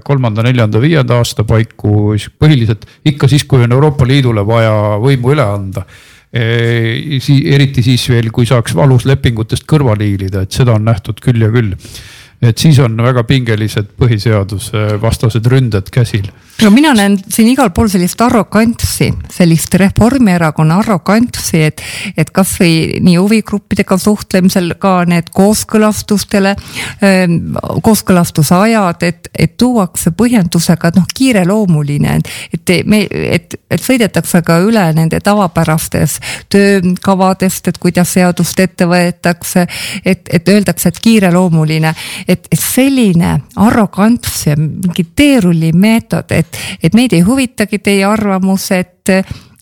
kolmanda, 0.03 0.41
neljanda, 0.43 0.81
viienda 0.81 1.19
aasta 1.21 1.45
paiku, 1.47 2.15
põhiliselt 2.41 2.87
ikka 3.07 3.29
siis, 3.29 3.45
kui 3.47 3.61
on 3.63 3.71
Euroopa 3.71 4.07
Liidule 4.09 4.43
vaja 4.47 4.97
võimu 4.99 5.35
üle 5.35 5.45
anda. 5.45 5.85
Eriti 6.31 7.83
siis 7.83 8.05
veel, 8.09 8.31
kui 8.31 8.47
saaks 8.47 8.75
aluslepingutest 8.79 9.65
kõrvale 9.67 10.07
hiilida, 10.07 10.45
et 10.45 10.55
seda 10.55 10.77
on 10.77 10.85
nähtud 10.87 11.19
küll 11.23 11.43
ja 11.43 11.51
küll 11.51 11.75
et 12.41 12.57
siis 12.57 12.79
on 12.81 12.97
väga 12.97 13.23
pingelised 13.29 13.91
põhiseaduse 14.01 14.97
vastased 15.01 15.45
ründed 15.45 15.91
käsil. 15.93 16.31
no 16.61 16.69
mina 16.73 16.93
näen 16.93 17.17
siin 17.29 17.47
igal 17.51 17.69
pool 17.73 17.89
sellist 17.89 18.21
arrogantsi, 18.21 19.11
sellist 19.33 19.73
Reformierakonna 19.77 20.79
arrogantsi, 20.81 21.61
et, 21.69 21.81
et 22.17 22.29
kasvõi 22.33 23.01
nii 23.01 23.15
huvigruppidega 23.17 23.97
suhtlemisel 23.97 24.73
ka 24.81 24.93
need 25.09 25.29
kooskõlastustele, 25.33 26.55
ähm, 27.05 27.55
kooskõlastuse 27.85 28.55
ajad, 28.57 29.05
et, 29.05 29.29
et 29.37 29.55
tuuakse 29.57 30.13
põhjendusega, 30.17 30.91
et 30.91 30.99
noh, 31.01 31.07
kiireloomuline, 31.17 32.17
et 32.53 32.73
me, 32.85 33.03
et, 33.09 33.57
et 33.69 33.81
sõidetakse 33.81 34.41
ka 34.45 34.59
üle 34.65 34.87
nende 34.97 35.21
tavapärastes 35.21 36.17
töökavadest, 36.49 37.69
et 37.69 37.81
kuidas 37.81 38.13
seadust 38.17 38.59
ette 38.59 38.89
võetakse, 38.89 39.67
et, 40.05 40.25
et 40.29 40.53
öeldakse, 40.53 40.89
et 40.89 41.01
kiireloomuline 41.01 41.93
et, 42.31 42.47
et 42.51 42.59
selline 42.59 43.35
arrogants 43.61 44.45
ja 44.47 44.57
mingi 44.57 45.05
teerullimeetod, 45.15 46.31
et, 46.35 46.59
et 46.83 46.97
meid 46.97 47.13
ei 47.13 47.23
huvitagi 47.25 47.81
teie 47.83 48.05
arvamus, 48.07 48.69
et 48.75 49.11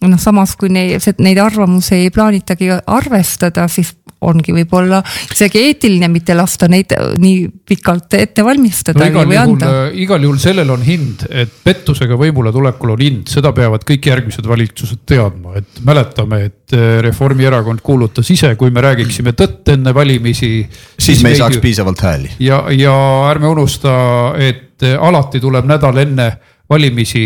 noh, 0.07 0.19
samas 0.21 0.55
kui 0.59 0.71
neid, 0.71 1.03
neid 1.19 1.39
arvamusi 1.41 1.95
ei 1.97 2.11
plaanitagi 2.13 2.71
arvestada, 2.87 3.67
siis 3.67 3.91
ongi 4.27 4.53
võib-olla 4.55 4.99
isegi 5.31 5.61
eetiline 5.69 6.09
mitte 6.11 6.35
lasta 6.35 6.67
neid 6.71 6.91
nii 7.21 7.45
pikalt 7.69 8.17
ette 8.19 8.43
valmistada 8.43 9.05
no,. 9.05 9.23
igal 9.23 9.33
juhul, 9.33 9.63
äh, 9.63 9.99
igal 10.03 10.25
juhul 10.27 10.39
sellel 10.41 10.73
on 10.73 10.83
hind, 10.83 11.23
et 11.29 11.53
pettusega 11.63 12.17
võimule 12.19 12.51
tulekul 12.55 12.95
on 12.95 13.03
hind, 13.03 13.31
seda 13.31 13.53
peavad 13.55 13.85
kõik 13.87 14.09
järgmised 14.11 14.47
valitsused 14.49 15.05
teadma, 15.09 15.55
et 15.61 15.81
mäletame, 15.87 16.41
et 16.49 16.75
äh, 16.75 16.99
Reformierakond 17.05 17.83
kuulutas 17.85 18.27
ise, 18.33 18.51
kui 18.59 18.73
me 18.75 18.83
räägiksime 18.83 19.35
tõtt 19.39 19.71
enne 19.75 19.93
valimisi. 19.95 20.53
siis 20.99 21.23
me 21.23 21.33
ei 21.33 21.39
saaks 21.39 21.61
piisavalt 21.63 22.03
hääli. 22.03 22.33
ja, 22.43 22.65
ja 22.75 22.95
ärme 23.31 23.47
unusta, 23.53 23.93
et 24.35 24.83
äh, 24.83 24.97
alati 24.99 25.39
tuleb 25.39 25.69
nädal 25.69 26.03
enne 26.03 26.31
valimisi 26.69 27.23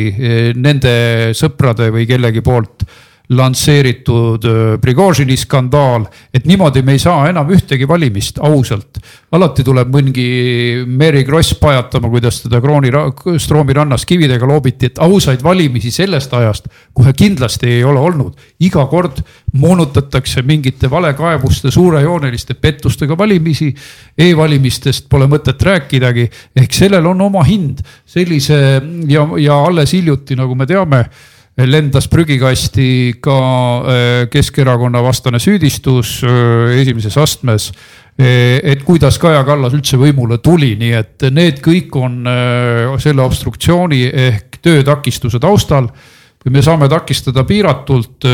nende 0.56 1.34
sõprade 1.36 1.90
või 1.92 2.06
kellegi 2.08 2.40
poolt 2.40 2.86
lansseeritud 3.30 4.44
Prigožini 4.82 5.38
skandaal, 5.39 6.06
et 6.34 6.46
niimoodi 6.46 6.82
me 6.84 6.96
ei 6.98 7.00
saa 7.00 7.30
enam 7.30 7.50
ühtegi 7.56 7.88
valimist 7.88 8.39
ausalt. 8.44 9.00
alati 9.32 9.63
tuleb 9.63 9.96
mingi 9.96 10.84
Mary 10.88 11.24
Kross 11.24 11.56
pajatama, 11.60 12.10
kuidas 12.10 12.42
teda 12.44 12.62
krooni, 12.62 12.92
Stroomi 13.38 13.74
rannas 13.74 14.06
kividega 14.06 14.48
loobiti, 14.48 14.86
et 14.86 15.00
ausaid 15.00 15.44
valimisi 15.44 15.92
sellest 15.92 16.34
ajast 16.34 16.68
kohe 16.94 17.13
kindlasti 17.13 17.68
ei 17.68 17.84
ole 17.84 18.00
olnud. 18.00 18.34
iga 18.60 18.86
kord 18.86 19.24
moonutatakse 19.53 20.42
mingite 20.42 20.89
valekaebuste, 20.89 21.72
suurejooneliste 21.72 22.53
pettustega 22.53 23.18
valimisi 23.18 23.74
e. 24.18 24.30
e-valimistest 24.30 25.10
pole 25.10 25.27
mõtet 25.27 25.62
rääkidagi, 25.62 26.30
ehk 26.56 26.74
sellel 26.74 27.06
on 27.06 27.22
oma 27.22 27.44
hind, 27.44 27.80
sellise 28.06 28.82
ja, 29.08 29.27
ja 29.38 29.63
alles 29.63 29.94
hiljuti, 29.94 30.36
nagu 30.36 30.56
me 30.56 30.65
teame 30.65 31.06
lendas 31.57 32.07
prügikasti 32.10 33.19
ka 33.22 33.38
äh, 33.38 34.29
Keskerakonna 34.29 35.03
vastane 35.03 35.39
süüdistus 35.39 36.22
äh, 36.24 36.79
esimeses 36.81 37.17
astmes. 37.17 37.72
Äh, 38.17 38.60
et 38.63 38.83
kuidas 38.83 39.19
Kaja 39.22 39.43
Kallas 39.45 39.74
üldse 39.74 39.98
võimule 40.01 40.39
tuli, 40.41 40.74
nii 40.79 40.93
et 40.98 41.27
need 41.33 41.62
kõik 41.65 41.93
on 41.98 42.24
selle 43.01 43.24
obstruktsiooni 43.25 44.05
ehk 44.10 44.60
töötakistuse 44.63 45.39
taustal. 45.39 45.89
me 46.50 46.62
saame 46.62 46.89
takistada 46.89 47.43
piiratult, 47.48 48.25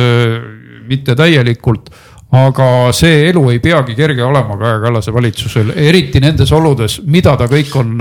mitte 0.90 1.16
täielikult 1.16 1.92
aga 2.32 2.92
see 2.94 3.28
elu 3.30 3.50
ei 3.52 3.60
peagi 3.60 3.96
kerge 3.96 4.24
olema 4.24 4.58
Kaja 4.58 4.80
Kallase 4.82 5.14
valitsusel, 5.14 5.74
eriti 5.76 6.20
nendes 6.20 6.52
oludes, 6.52 7.02
mida 7.06 7.36
ta 7.38 7.46
kõik 7.46 7.76
on 7.76 7.98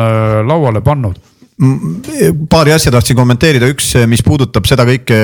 lauale 0.48 0.80
pannud 0.80 1.18
paari 1.58 2.70
asja 2.70 2.92
tahtsin 2.94 3.16
kommenteerida, 3.18 3.66
üks, 3.72 3.90
mis 4.06 4.22
puudutab 4.22 4.66
seda 4.68 4.84
kõike, 4.86 5.16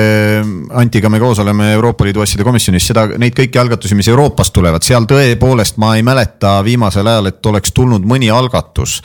Antiga 0.75 1.07
me 1.11 1.19
koos 1.23 1.39
oleme 1.39 1.69
Euroopa 1.77 2.07
Liidu 2.07 2.25
asjade 2.25 2.43
komisjonis, 2.43 2.89
seda, 2.91 3.05
neid 3.21 3.37
kõiki 3.37 3.61
algatusi, 3.61 3.95
mis 3.95 4.09
Euroopast 4.11 4.53
tulevad, 4.55 4.83
seal 4.83 5.07
tõepoolest 5.07 5.79
ma 5.79 5.93
ei 5.95 6.03
mäleta 6.03 6.57
viimasel 6.65 7.07
ajal, 7.07 7.31
et 7.31 7.51
oleks 7.51 7.71
tulnud 7.75 8.03
mõni 8.07 8.31
algatus 8.33 8.99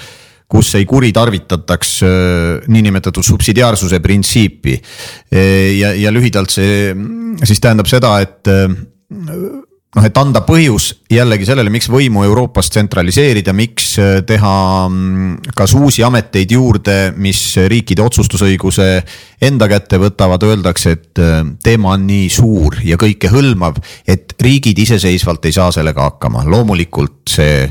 kus 0.51 0.73
ei 0.75 0.83
kuritarvitataks 0.91 1.91
äh, 2.03 2.11
niinimetatud 2.75 3.23
subsidiaarsuse 3.23 4.01
printsiipi. 4.03 4.81
ja, 5.79 5.93
ja 5.95 6.11
lühidalt 6.11 6.51
see 6.51 6.91
siis 7.45 7.63
tähendab 7.63 7.87
seda, 7.87 8.17
et 8.25 8.51
äh, 8.51 8.67
noh, 9.97 10.07
et 10.07 10.19
anda 10.21 10.43
põhjus 10.47 10.91
jällegi 11.11 11.49
sellele, 11.49 11.73
miks 11.73 11.89
võimu 11.91 12.23
Euroopas 12.27 12.71
tsentraliseerida, 12.71 13.55
miks 13.57 13.93
äh, 14.03 14.13
teha 14.27 14.55
mm, 14.87 15.55
kas 15.57 15.75
uusi 15.79 16.05
ameteid 16.07 16.55
juurde, 16.55 16.99
mis 17.19 17.43
riikide 17.71 18.05
otsustusõiguse 18.05 18.91
enda 19.47 19.71
kätte 19.71 20.01
võtavad, 20.03 20.47
öeldakse, 20.47 20.97
et 20.99 21.23
äh, 21.23 21.41
teema 21.65 21.97
on 21.97 22.07
nii 22.11 22.29
suur 22.33 22.79
ja 22.87 23.01
kõikehõlmav, 23.01 23.81
et 24.07 24.37
riigid 24.41 24.79
iseseisvalt 24.87 25.51
ei 25.51 25.57
saa 25.59 25.73
sellega 25.75 26.07
hakkama, 26.11 26.47
loomulikult 26.47 27.35
see 27.39 27.67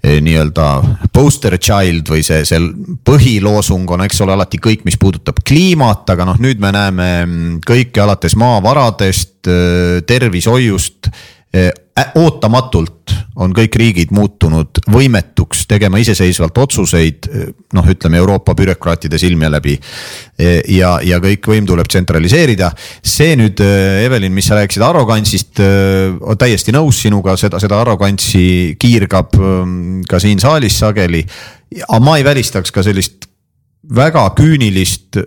nii-öelda 0.00 0.66
poster 1.12 1.58
child 1.60 2.08
või 2.08 2.22
see, 2.24 2.44
see 2.48 2.60
põhiloosung 3.04 3.90
on, 3.92 4.04
eks 4.06 4.22
ole, 4.24 4.32
alati 4.32 4.60
kõik, 4.62 4.86
mis 4.88 4.96
puudutab 5.00 5.42
kliimat, 5.46 6.08
aga 6.14 6.24
noh, 6.30 6.40
nüüd 6.40 6.62
me 6.62 6.70
näeme 6.72 7.10
mm, 7.26 7.58
kõike 7.68 8.00
alates 8.04 8.36
maavaradest, 8.40 9.50
tervishoiust 10.08 11.10
ootamatult 12.14 13.14
on 13.40 13.52
kõik 13.54 13.74
riigid 13.78 14.12
muutunud 14.14 14.80
võimetuks 14.90 15.64
tegema 15.70 15.98
iseseisvalt 16.00 16.58
otsuseid, 16.62 17.26
noh, 17.74 17.88
ütleme 17.90 18.20
Euroopa 18.20 18.54
bürokraatide 18.54 19.18
silme 19.18 19.50
läbi. 19.50 19.78
ja, 20.68 20.98
ja 21.02 21.18
kõik 21.22 21.48
võim 21.50 21.66
tuleb 21.66 21.88
tsentraliseerida. 21.88 22.70
see 23.02 23.36
nüüd, 23.36 23.60
Evelin, 24.04 24.32
mis 24.32 24.46
sa 24.46 24.60
rääkisid 24.60 24.84
arrogantsist, 24.86 25.62
täiesti 26.38 26.72
nõus 26.72 27.02
sinuga, 27.02 27.36
seda, 27.36 27.60
seda 27.60 27.80
arrogantsi 27.80 28.76
kiirgab 28.78 29.34
ka 30.08 30.20
siin 30.20 30.40
saalis 30.40 30.78
sageli. 30.78 31.24
aga 31.88 32.00
ma 32.04 32.16
ei 32.18 32.24
välistaks 32.24 32.70
ka 32.70 32.82
sellist 32.82 33.26
väga 33.94 34.30
küünilist 34.36 35.18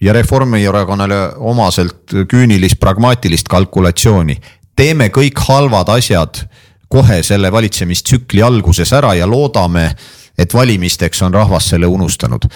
ja 0.00 0.12
Reformierakonnale 0.12 1.34
omaselt 1.38 2.12
küünilist 2.28 2.78
pragmaatilist 2.80 3.48
kalkulatsiooni 3.48 4.38
teeme 4.76 5.08
kõik 5.14 5.40
halvad 5.48 5.88
asjad 5.96 6.44
kohe 6.88 7.22
selle 7.22 7.50
valitsemistsükli 7.52 8.42
alguses 8.42 8.92
ära 8.92 9.14
ja 9.18 9.26
loodame, 9.26 9.88
et 10.38 10.54
valimisteks 10.54 11.22
on 11.22 11.34
rahvas 11.34 11.68
selle 11.72 11.86
unustanud 11.86 12.46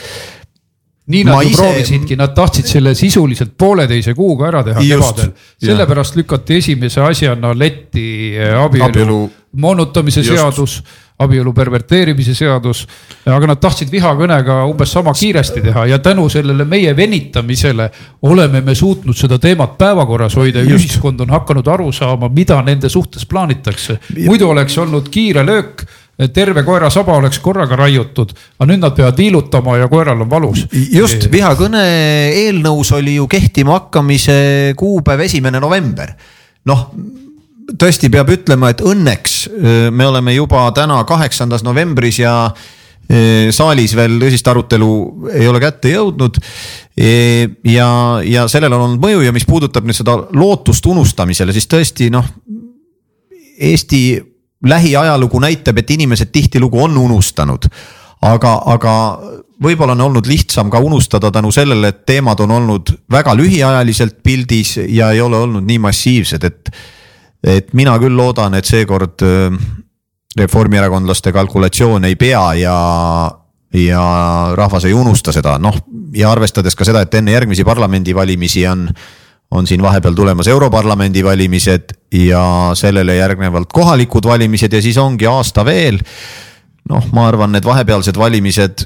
nii 1.08 1.24
nad 1.24 1.42
ju 1.42 1.50
ise... 1.50 1.62
proovisidki, 1.62 2.16
nad 2.20 2.34
tahtsid 2.36 2.68
selle 2.68 2.92
sisuliselt 2.96 3.54
pooleteise 3.58 4.14
kuuga 4.16 4.48
ära 4.50 4.62
teha 4.66 4.82
Just, 4.84 5.16
kevadel. 5.16 5.30
sellepärast 5.64 6.18
lükati 6.20 6.58
esimese 6.60 7.00
asjana 7.04 7.54
letti 7.56 8.08
abielu, 8.36 8.88
abielu... 8.90 9.20
moonutamise 9.56 10.20
Just. 10.20 10.34
seadus 10.34 10.82
abielu 11.18 11.52
perverteerimise 11.52 12.34
seadus. 12.34 12.86
aga 13.26 13.46
nad 13.46 13.60
tahtsid 13.60 13.90
vihakõnega 13.92 14.62
umbes 14.70 14.92
sama 14.92 15.12
kiiresti 15.14 15.62
teha 15.62 15.86
ja 15.86 15.98
tänu 15.98 16.28
sellele 16.28 16.64
meie 16.64 16.96
venitamisele 16.96 17.90
oleme 18.22 18.60
me 18.60 18.74
suutnud 18.74 19.16
seda 19.16 19.38
teemat 19.38 19.78
päevakorras 19.78 20.36
hoida 20.36 20.62
ja 20.62 20.76
ühiskond 20.76 21.20
on 21.20 21.30
hakanud 21.30 21.68
aru 21.68 21.92
saama, 21.92 22.28
mida 22.28 22.62
nende 22.62 22.88
suhtes 22.88 23.26
plaanitakse. 23.26 23.98
muidu 24.26 24.50
oleks 24.50 24.78
olnud 24.78 25.08
kiire 25.10 25.46
löök 25.46 25.86
terve 26.34 26.64
koera 26.66 26.90
saba 26.90 27.14
oleks 27.16 27.38
korraga 27.38 27.76
raiutud, 27.78 28.32
aga 28.58 28.66
nüüd 28.72 28.82
nad 28.82 28.94
peavad 28.96 29.18
viilutama 29.18 29.76
ja 29.78 29.86
koeral 29.88 30.24
on 30.24 30.30
valus. 30.30 30.64
just, 30.72 31.28
vihakõne 31.30 31.84
eelnõus 32.34 32.90
oli 32.96 33.14
ju 33.18 33.28
kehtima 33.30 33.76
hakkamise 33.78 34.74
kuupäev 34.76 35.22
esimene 35.28 35.60
november. 35.60 36.10
noh, 36.66 36.90
tõesti 37.76 38.10
peab 38.12 38.30
ütlema, 38.32 38.72
et 38.72 38.80
õnneks 38.80 39.38
me 39.92 40.06
oleme 40.08 40.34
juba 40.34 40.66
täna 40.76 41.02
kaheksandas 41.08 41.64
novembris 41.66 42.20
ja 42.22 42.34
saalis 43.56 43.94
veel 43.96 44.18
tõsist 44.20 44.48
arutelu 44.50 44.88
ei 45.32 45.46
ole 45.48 45.60
kätte 45.62 45.94
jõudnud. 45.94 46.36
ja, 47.64 47.88
ja 48.24 48.48
sellel 48.48 48.72
on 48.72 48.84
olnud 48.84 49.00
mõju 49.00 49.22
ja 49.24 49.32
mis 49.32 49.46
puudutab 49.48 49.86
nüüd 49.88 49.96
seda 49.96 50.18
lootust 50.36 50.86
unustamisele, 50.86 51.52
siis 51.52 51.68
tõesti 51.68 52.10
noh. 52.12 52.26
Eesti 53.58 54.20
lähiajalugu 54.62 55.40
näitab, 55.40 55.78
et 55.78 55.90
inimesed 55.90 56.30
tihtilugu 56.32 56.82
on 56.82 56.98
unustanud. 56.98 57.64
aga, 58.22 58.52
aga 58.66 58.92
võib-olla 59.62 59.94
on 59.94 60.00
olnud 60.00 60.26
lihtsam 60.26 60.70
ka 60.70 60.78
unustada 60.82 61.30
tänu 61.30 61.52
sellele, 61.54 61.88
et 61.88 62.04
teemad 62.06 62.40
on 62.40 62.50
olnud 62.50 62.92
väga 63.10 63.34
lühiajaliselt 63.38 64.22
pildis 64.22 64.76
ja 64.88 65.10
ei 65.12 65.20
ole 65.20 65.36
olnud 65.36 65.64
nii 65.66 65.78
massiivsed, 65.78 66.44
et 66.44 66.70
et 67.44 67.72
mina 67.74 67.98
küll 67.98 68.16
loodan, 68.16 68.54
et 68.54 68.64
seekord 68.64 69.22
reformierakondlaste 70.38 71.32
kalkulatsioon 71.32 72.04
ei 72.04 72.16
pea 72.16 72.42
ja, 72.54 72.78
ja 73.74 74.02
rahvas 74.54 74.84
ei 74.84 74.94
unusta 74.94 75.32
seda, 75.32 75.56
noh 75.58 75.78
ja 76.14 76.30
arvestades 76.32 76.76
ka 76.76 76.86
seda, 76.88 77.02
et 77.04 77.14
enne 77.14 77.32
järgmisi 77.32 77.64
parlamendivalimisi 77.66 78.66
on 78.68 78.88
on 79.50 79.66
siin 79.66 79.82
vahepeal 79.82 80.14
tulemas 80.14 80.48
Europarlamendi 80.48 81.24
valimised 81.24 81.94
ja 82.12 82.70
sellele 82.74 83.16
järgnevalt 83.16 83.72
kohalikud 83.72 84.24
valimised 84.24 84.72
ja 84.72 84.82
siis 84.82 84.98
ongi 84.98 85.26
aasta 85.26 85.64
veel. 85.64 85.98
noh, 86.88 87.04
ma 87.12 87.26
arvan, 87.28 87.52
need 87.52 87.64
vahepealsed 87.64 88.16
valimised 88.18 88.84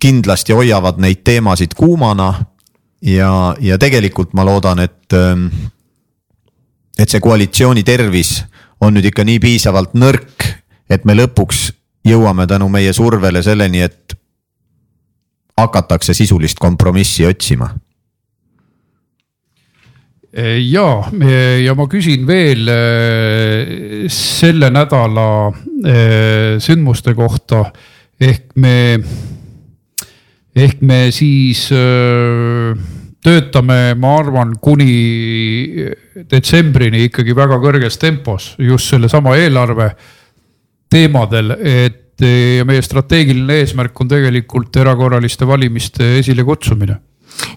kindlasti 0.00 0.52
hoiavad 0.52 1.00
neid 1.00 1.20
teemasid 1.24 1.74
kuumana. 1.76 2.34
ja, 3.02 3.56
ja 3.60 3.78
tegelikult 3.78 4.32
ma 4.32 4.44
loodan, 4.44 4.78
et 4.78 5.12
et 6.98 7.08
see 7.08 7.20
koalitsiooni 7.20 7.84
tervis 7.86 8.42
on 8.82 8.96
nüüd 8.96 9.06
ikka 9.12 9.24
nii 9.24 9.38
piisavalt 9.42 9.94
nõrk, 9.94 10.48
et 10.90 11.06
me 11.08 11.14
lõpuks 11.16 11.70
jõuame 12.06 12.46
tänu 12.50 12.68
meie 12.72 12.92
survele 12.92 13.42
selleni, 13.44 13.84
et 13.86 14.16
hakatakse 15.58 16.14
sisulist 16.14 16.58
kompromissi 16.58 17.26
otsima. 17.26 17.70
ja, 20.72 20.86
ja 21.60 21.74
ma 21.76 21.84
küsin 21.92 22.22
veel 22.26 22.68
eh, 22.72 24.06
selle 24.08 24.70
nädala 24.72 25.26
eh, 25.84 26.56
sündmuste 26.56 27.12
kohta 27.14 27.66
ehk 28.16 28.54
me, 28.56 28.96
ehk 30.56 30.80
me 30.80 31.02
siis 31.12 31.66
eh, 31.76 32.72
töötame, 33.22 33.94
ma 33.98 34.16
arvan, 34.18 34.56
kuni 34.60 35.86
detsembrini 36.30 37.06
ikkagi 37.06 37.36
väga 37.38 37.60
kõrges 37.62 37.98
tempos 38.02 38.52
just 38.58 38.90
sellesama 38.90 39.36
eelarve 39.38 39.92
teemadel, 40.92 41.54
et 41.56 42.00
ja 42.22 42.66
meie 42.68 42.82
strateegiline 42.84 43.62
eesmärk 43.62 44.00
on 44.02 44.10
tegelikult 44.10 44.76
erakorraliste 44.78 45.46
valimiste 45.48 46.18
esilekutsumine 46.20 46.98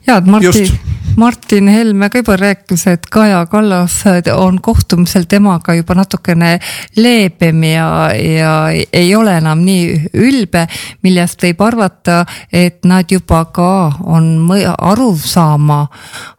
ja, 0.07 0.17
et 0.17 0.29
Martin, 0.29 0.69
Martin 1.15 1.67
Helme 1.67 2.09
ka 2.09 2.19
juba 2.19 2.35
rääkis, 2.37 2.87
et 2.87 3.05
Kaja 3.11 3.45
Kallas 3.45 4.03
on 4.33 4.61
kohtumisel 4.61 5.23
temaga 5.31 5.73
juba 5.73 5.95
natukene 5.95 6.59
leebem 6.97 7.63
ja, 7.63 7.87
ja 8.13 8.51
ei 8.93 9.15
ole 9.15 9.37
enam 9.37 9.61
nii 9.63 10.09
ülbe, 10.13 10.65
millest 11.03 11.43
võib 11.43 11.63
arvata, 11.63 12.25
et 12.51 12.83
nad 12.83 13.11
juba 13.11 13.45
ka 13.55 13.69
on 14.03 14.51
aru 14.77 15.13
saama 15.17 15.85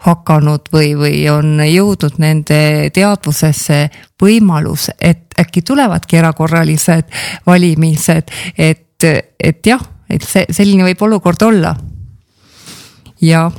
hakanud 0.04 0.68
või, 0.72 0.92
või 0.98 1.24
on 1.32 1.56
jõudnud 1.64 2.20
nende 2.20 2.90
teadvusesse 2.92 3.80
võimalus, 4.22 4.90
et 5.00 5.32
äkki 5.40 5.62
tulevadki 5.64 6.20
erakorralised 6.20 7.08
valimised, 7.46 8.32
et, 8.58 9.08
et 9.40 9.66
jah, 9.66 9.80
et 10.10 10.22
see 10.22 10.44
selline 10.52 10.84
võib 10.84 11.08
olukord 11.08 11.48
olla 11.48 11.76
ja. 13.20 13.50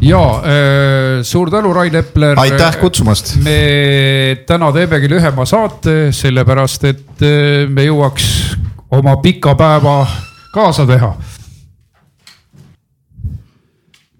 Ja 0.00 0.22
äh, 0.42 1.22
suur 1.22 1.50
tänu, 1.50 1.72
Rain 1.74 1.94
Epler. 1.94 2.38
aitäh 2.38 2.78
kutsumast. 2.80 3.36
me 3.42 4.38
täna 4.46 4.70
teemegi 4.72 5.10
lühema 5.10 5.46
saate, 5.46 6.12
sellepärast 6.14 6.84
et 6.88 7.24
äh, 7.24 7.66
me 7.68 7.88
jõuaks 7.88 8.28
oma 8.94 9.18
pika 9.22 9.56
päeva 9.58 10.00
kaasa 10.54 10.86
teha 10.86 11.12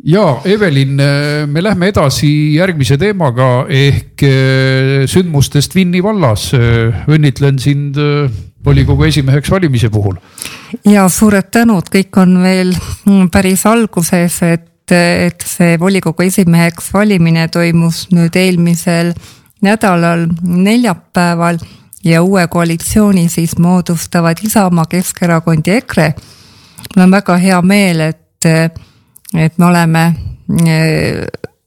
ja 0.09 0.26
Evelin, 0.44 0.98
äh, 1.00 1.46
me 1.46 1.62
lähme 1.62 1.92
edasi 1.92 2.33
järgmise 2.57 2.98
teemaga 2.98 3.66
ehk 3.68 4.26
sündmustest 5.09 5.74
Vinni 5.78 6.02
vallas. 6.02 6.50
õnnitlen 7.07 7.59
sind 7.62 7.98
volikogu 8.64 9.04
esimeheks 9.07 9.50
valimise 9.50 9.90
puhul. 9.90 10.18
ja 10.85 11.07
suured 11.09 11.52
tänud, 11.54 11.87
kõik 11.92 12.18
on 12.18 12.42
veel 12.42 12.74
päris 13.33 13.64
alguses, 13.66 14.42
et, 14.42 14.66
et 14.94 15.44
see 15.46 15.77
volikogu 15.81 16.22
esimeheks 16.27 16.92
valimine 16.94 17.48
toimus 17.48 18.07
nüüd 18.14 18.37
eelmisel 18.37 19.12
nädalal 19.62 20.27
neljapäeval 20.42 21.59
ja 22.05 22.22
uue 22.22 22.46
koalitsiooni 22.46 23.29
siis 23.29 23.59
moodustavad 23.59 24.38
Isamaa, 24.42 24.87
Keskerakond 24.87 25.66
ja 25.66 25.74
EKRE. 25.74 26.14
mul 26.96 27.05
on 27.05 27.11
väga 27.11 27.37
hea 27.37 27.62
meel, 27.62 28.01
et, 28.01 28.46
et 29.35 29.59
me 29.59 29.66
oleme 29.66 30.14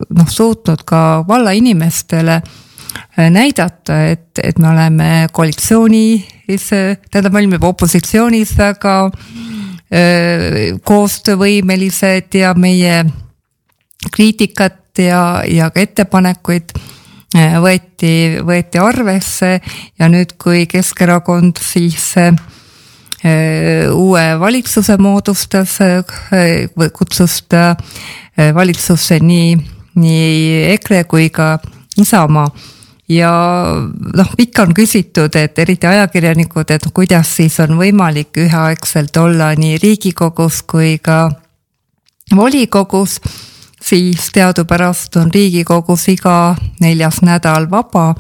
noh, 0.10 0.28
suutnud 0.30 0.84
ka 0.86 1.24
vallainimestele 1.28 2.42
näidata, 3.30 4.06
et, 4.06 4.40
et 4.44 4.60
me 4.60 4.70
oleme 4.70 5.28
koalitsiooni 5.32 6.28
tähendab, 7.12 7.34
me 7.34 7.40
olime 7.40 7.60
opositsioonis 7.62 8.58
väga 8.58 9.12
koostöövõimelised 10.88 12.38
ja 12.40 12.54
meie 12.56 13.02
kriitikat 14.12 14.98
ja, 15.04 15.44
ja 15.48 15.70
ka 15.70 15.82
ettepanekuid 15.84 16.72
võeti, 17.64 18.14
võeti 18.46 18.80
arvesse. 18.80 19.60
Ja 20.00 20.10
nüüd, 20.12 20.38
kui 20.42 20.66
Keskerakond 20.72 21.60
siis 21.64 22.14
uue 23.92 24.26
valitsuse 24.40 24.98
moodustas, 24.98 25.78
kutsus 26.98 27.42
ta 27.52 27.76
valitsusse 28.56 29.20
nii, 29.20 29.56
nii 30.00 30.72
EKRE 30.74 31.04
kui 31.04 31.30
ka 31.30 31.58
Isamaa 32.00 32.48
ja 33.12 33.32
noh, 34.16 34.34
ikka 34.40 34.64
on 34.68 34.74
küsitud, 34.78 35.36
et 35.36 35.60
eriti 35.60 35.88
ajakirjanikud, 35.88 36.72
et 36.72 36.90
kuidas 36.94 37.36
siis 37.36 37.60
on 37.60 37.76
võimalik 37.80 38.38
üheaegselt 38.40 39.18
olla 39.18 39.52
nii 39.60 39.78
riigikogus 39.84 40.62
kui 40.64 40.98
ka 41.04 41.26
volikogus 42.36 43.20
siis 43.82 44.30
teadupärast 44.34 45.16
on 45.16 45.34
Riigikogus 45.34 46.08
iga 46.10 46.56
neljas 46.80 47.22
nädal 47.22 47.70
vaba 47.72 48.16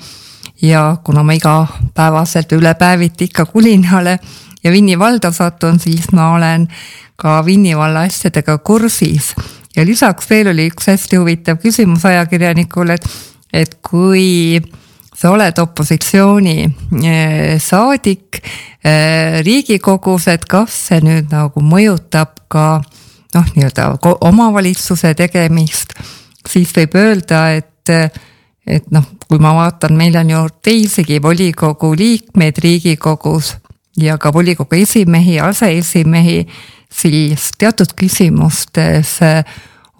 ja 0.61 0.97
kuna 1.03 1.23
ma 1.23 1.33
igapäevaselt 1.33 2.51
üle 2.57 2.73
päeviti 2.73 3.29
ikka 3.29 3.45
Kulinale 3.45 4.19
ja 4.63 4.71
Vinni 4.71 4.99
valda 4.99 5.31
satun, 5.31 5.79
siis 5.79 6.11
ma 6.11 6.33
olen 6.35 6.67
ka 7.15 7.45
Vinni 7.45 7.77
valla 7.77 8.01
asjadega 8.01 8.57
kursis. 8.57 9.35
ja 9.75 9.85
lisaks 9.85 10.29
veel 10.29 10.47
oli 10.47 10.67
üks 10.69 10.87
hästi 10.87 11.17
huvitav 11.17 11.57
küsimus 11.57 12.05
ajakirjanikule, 12.05 12.93
et, 12.93 13.09
et 13.53 13.75
kui 13.89 14.61
sa 15.21 15.29
oled 15.29 15.59
opositsiooni 15.61 16.57
eh, 17.05 17.59
saadik 17.61 18.41
eh, 18.41 19.41
Riigikogus, 19.45 20.27
et 20.33 20.47
kas 20.49 20.73
see 20.87 21.01
nüüd 21.05 21.29
nagu 21.33 21.61
mõjutab 21.61 22.41
ka 22.51 22.65
noh, 23.35 23.51
nii-öelda 23.55 23.91
omavalitsuse 24.27 25.13
tegemist, 25.19 25.93
siis 26.47 26.73
võib 26.75 26.97
öelda, 26.99 27.43
et, 27.59 27.93
et 28.65 28.89
noh, 28.91 29.05
kui 29.27 29.39
ma 29.41 29.53
vaatan, 29.59 29.93
meil 29.97 30.17
on 30.19 30.33
ju 30.33 30.43
teisigi 30.65 31.21
volikogu 31.23 31.93
liikmeid 31.97 32.57
Riigikogus 32.63 33.55
ja 34.01 34.17
ka 34.17 34.33
volikogu 34.33 34.81
esimehi, 34.81 35.37
aseesimehi, 35.43 36.41
siis 36.91 37.51
teatud 37.61 37.93
küsimustes 37.95 39.19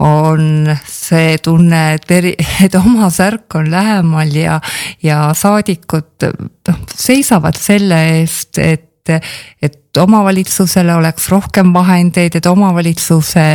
on 0.02 0.70
see 0.88 1.38
tunne, 1.44 1.82
et 1.96 2.12
eri, 2.12 2.34
et 2.66 2.76
oma 2.80 3.10
särk 3.14 3.58
on 3.60 3.70
lähemal 3.72 4.34
ja, 4.36 4.60
ja 5.04 5.24
saadikud 5.38 6.28
noh, 6.28 6.80
seisavad 6.96 7.60
selle 7.60 8.02
eest, 8.20 8.58
et 8.58 8.88
et 9.12 9.98
omavalitsusele 9.98 10.94
oleks 10.94 11.26
rohkem 11.32 11.72
vahendeid, 11.74 12.36
et 12.38 12.46
omavalitsuse 12.46 13.46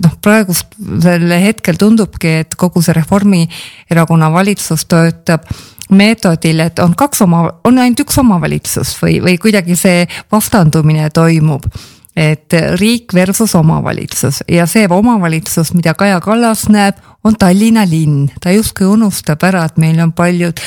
noh, 0.00 0.14
praegusel 0.24 1.34
hetkel 1.44 1.76
tundubki, 1.78 2.38
et 2.42 2.56
kogu 2.58 2.82
see 2.82 2.96
Reformierakonna 2.96 4.30
valitsus 4.32 4.86
töötab 4.88 5.44
meetodil, 5.92 6.64
et 6.64 6.80
on 6.80 6.96
kaks 6.96 7.22
oma, 7.26 7.44
on 7.68 7.78
ainult 7.78 8.00
üks 8.06 8.18
omavalitsus 8.24 8.96
või, 9.02 9.18
või 9.22 9.36
kuidagi 9.38 9.76
see 9.78 10.08
vastandumine 10.32 11.10
toimub 11.14 11.68
et 12.16 12.54
riik 12.78 13.14
versus 13.14 13.54
omavalitsus. 13.58 14.42
Ja 14.48 14.66
see 14.70 14.86
omavalitsus, 14.90 15.72
mida 15.74 15.94
Kaja 15.98 16.20
Kallas 16.22 16.68
näeb, 16.70 17.00
on 17.24 17.36
Tallinna 17.40 17.86
linn, 17.88 18.28
ta 18.40 18.52
justkui 18.52 18.86
unustab 18.86 19.42
ära, 19.48 19.64
et 19.64 19.80
meil 19.80 19.98
on 20.04 20.12
paljud, 20.12 20.60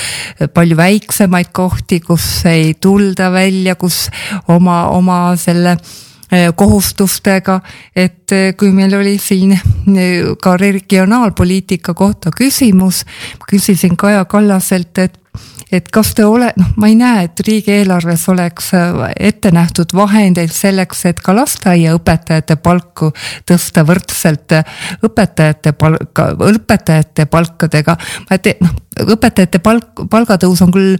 palju 0.53 0.77
väiksemaid 0.77 1.53
kohti, 1.55 2.01
kus 2.03 2.25
ei 2.49 2.73
tulda 2.81 3.29
välja, 3.31 3.77
kus 3.79 4.07
oma, 4.49 4.87
oma 4.89 5.19
selle 5.39 5.75
eh, 6.31 6.49
kohustustega, 6.55 7.59
et 7.95 8.33
eh, 8.35 8.49
kui 8.57 8.73
meil 8.75 8.97
oli 8.97 9.15
siin 9.21 9.53
eh, 9.53 10.33
ka 10.41 10.57
regionaalpoliitika 10.57 11.93
kohta 11.93 12.33
küsimus, 12.35 13.03
küsisin 13.47 13.95
Kaja 13.95 14.25
Kallaselt, 14.25 14.97
et 14.97 15.21
et 15.71 15.89
kas 15.91 16.13
te 16.15 16.25
ole, 16.25 16.51
noh, 16.57 16.71
ma 16.79 16.89
ei 16.89 16.95
näe, 16.99 17.25
et 17.27 17.41
riigieelarves 17.47 18.27
oleks 18.31 18.71
äh, 18.77 18.95
ette 19.29 19.51
nähtud 19.51 19.93
vahendeid 19.95 20.51
selleks, 20.53 21.05
et 21.09 21.21
ka 21.23 21.35
lasteaiaõpetajate 21.35 22.57
palku 22.63 23.11
tõsta 23.47 23.83
võrdselt 23.87 24.57
äh, 24.57 24.75
õpetajate 25.03 25.73
palka, 25.77 26.29
õpetajate 26.51 27.27
palkadega. 27.31 27.97
ma 28.29 28.37
ei 28.37 28.43
tea, 28.43 28.59
noh, 28.63 28.75
õpetajate 29.15 29.59
palk, 29.63 30.05
palgatõus 30.09 30.61
on 30.65 30.71
küll 30.73 30.95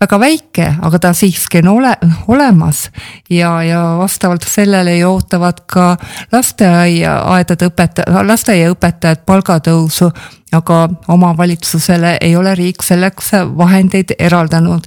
väga 0.00 0.18
väike, 0.20 0.66
aga 0.82 1.00
ta 1.02 1.12
siiski 1.16 1.62
on 1.64 1.72
ole, 1.74 1.94
olemas 2.28 2.86
ja, 3.30 3.56
ja 3.66 3.80
vastavalt 3.98 4.46
sellele 4.48 4.98
ju 4.98 5.14
ootavad 5.16 5.64
ka 5.70 5.94
lasteaiaaedade 6.32 7.70
õpetaja, 7.70 8.26
lasteaiaõpetajad 8.26 9.24
palgatõusu 9.26 10.10
aga 10.52 10.88
omavalitsusele 11.08 12.16
ei 12.20 12.36
ole 12.36 12.54
riik 12.54 12.82
selleks 12.82 13.32
vahendeid 13.56 14.16
eraldanud. 14.18 14.84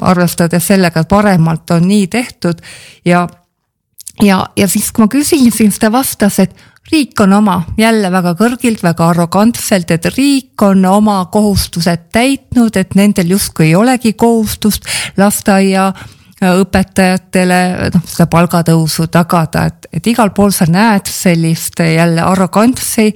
arvestades 0.00 0.66
sellega, 0.66 1.00
et 1.00 1.10
varemalt 1.10 1.70
on 1.70 1.86
nii 1.88 2.06
tehtud 2.06 2.58
ja, 3.04 3.28
ja, 4.22 4.46
ja 4.56 4.68
siis, 4.68 4.90
kui 4.92 5.04
ma 5.04 5.08
küsisin, 5.08 5.52
siis 5.52 5.78
ta 5.78 5.88
vastas, 5.92 6.38
et 6.38 6.56
riik 6.92 7.20
on 7.20 7.32
oma, 7.32 7.62
jälle 7.78 8.10
väga 8.12 8.34
kõrgilt, 8.38 8.82
väga 8.82 9.08
arrogantselt, 9.08 9.90
et 9.90 10.06
riik 10.16 10.62
on 10.62 10.84
oma 10.84 11.24
kohustused 11.32 12.10
täitnud, 12.12 12.76
et 12.76 12.94
nendel 12.94 13.30
justkui 13.36 13.70
ei 13.70 13.74
olegi 13.74 14.12
kohustust 14.12 14.84
lasteaia 15.16 15.92
õpetajatele 16.44 17.58
noh, 17.94 18.02
seda 18.04 18.26
palgatõusu 18.28 19.06
tagada, 19.12 19.64
et, 19.70 19.88
et 19.96 20.08
igal 20.12 20.34
pool 20.36 20.52
sa 20.52 20.66
näed 20.68 21.08
sellist 21.08 21.80
jälle 21.80 22.20
arrogantsi. 22.20 23.08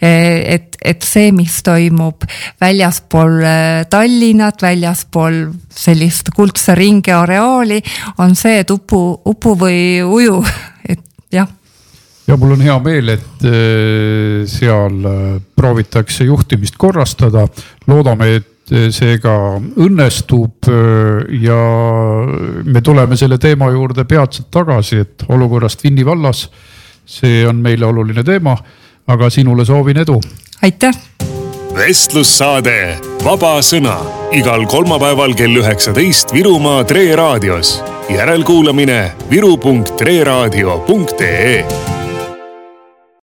et, 0.00 0.76
et 0.78 1.02
see, 1.02 1.32
mis 1.34 1.58
toimub 1.66 2.22
väljaspool 2.60 3.42
äh, 3.42 3.86
Tallinnat, 3.90 4.62
väljaspool 4.62 5.40
sellist 5.74 6.30
kuldse 6.36 6.74
ringi 6.78 7.12
areaali, 7.12 7.80
on 8.18 8.36
see, 8.38 8.60
et 8.62 8.70
upu, 8.70 9.00
upu 9.26 9.56
või 9.58 9.80
uju, 10.02 10.42
et 10.88 11.02
jah 11.34 11.50
ja 12.28 12.36
mul 12.36 12.54
on 12.58 12.62
hea 12.62 12.76
meel, 12.84 13.14
et 13.16 13.48
äh, 13.48 14.46
seal 14.46 15.02
proovitakse 15.56 16.28
juhtimist 16.28 16.78
korrastada. 16.78 17.48
loodame, 17.88 18.34
et 18.36 18.57
seega 18.68 19.32
õnnestub 19.80 20.68
eh, 20.68 21.24
ja 21.42 21.56
me 22.64 22.80
tuleme 22.84 23.16
selle 23.16 23.38
teema 23.40 23.70
juurde 23.72 24.04
peatselt 24.08 24.50
tagasi, 24.52 24.96
et 25.04 25.24
olukorrast 25.28 25.84
Vinni 25.84 26.04
vallas. 26.06 26.50
see 27.08 27.46
on 27.48 27.56
meile 27.56 27.86
oluline 27.86 28.24
teema, 28.24 28.56
aga 29.06 29.30
sinule 29.30 29.64
soovin 29.64 29.96
edu. 29.96 30.20
aitäh. 30.62 30.94
vestlussaade 31.74 32.98
Vaba 33.24 33.62
Sõna 33.62 33.96
igal 34.32 34.66
kolmapäeval 34.66 35.34
kell 35.34 35.56
üheksateist 35.56 36.32
Virumaa 36.32 36.84
Tre 36.84 37.16
raadios. 37.16 37.84
järelkuulamine 38.10 39.12
viru.treraadio.ee 39.30 41.97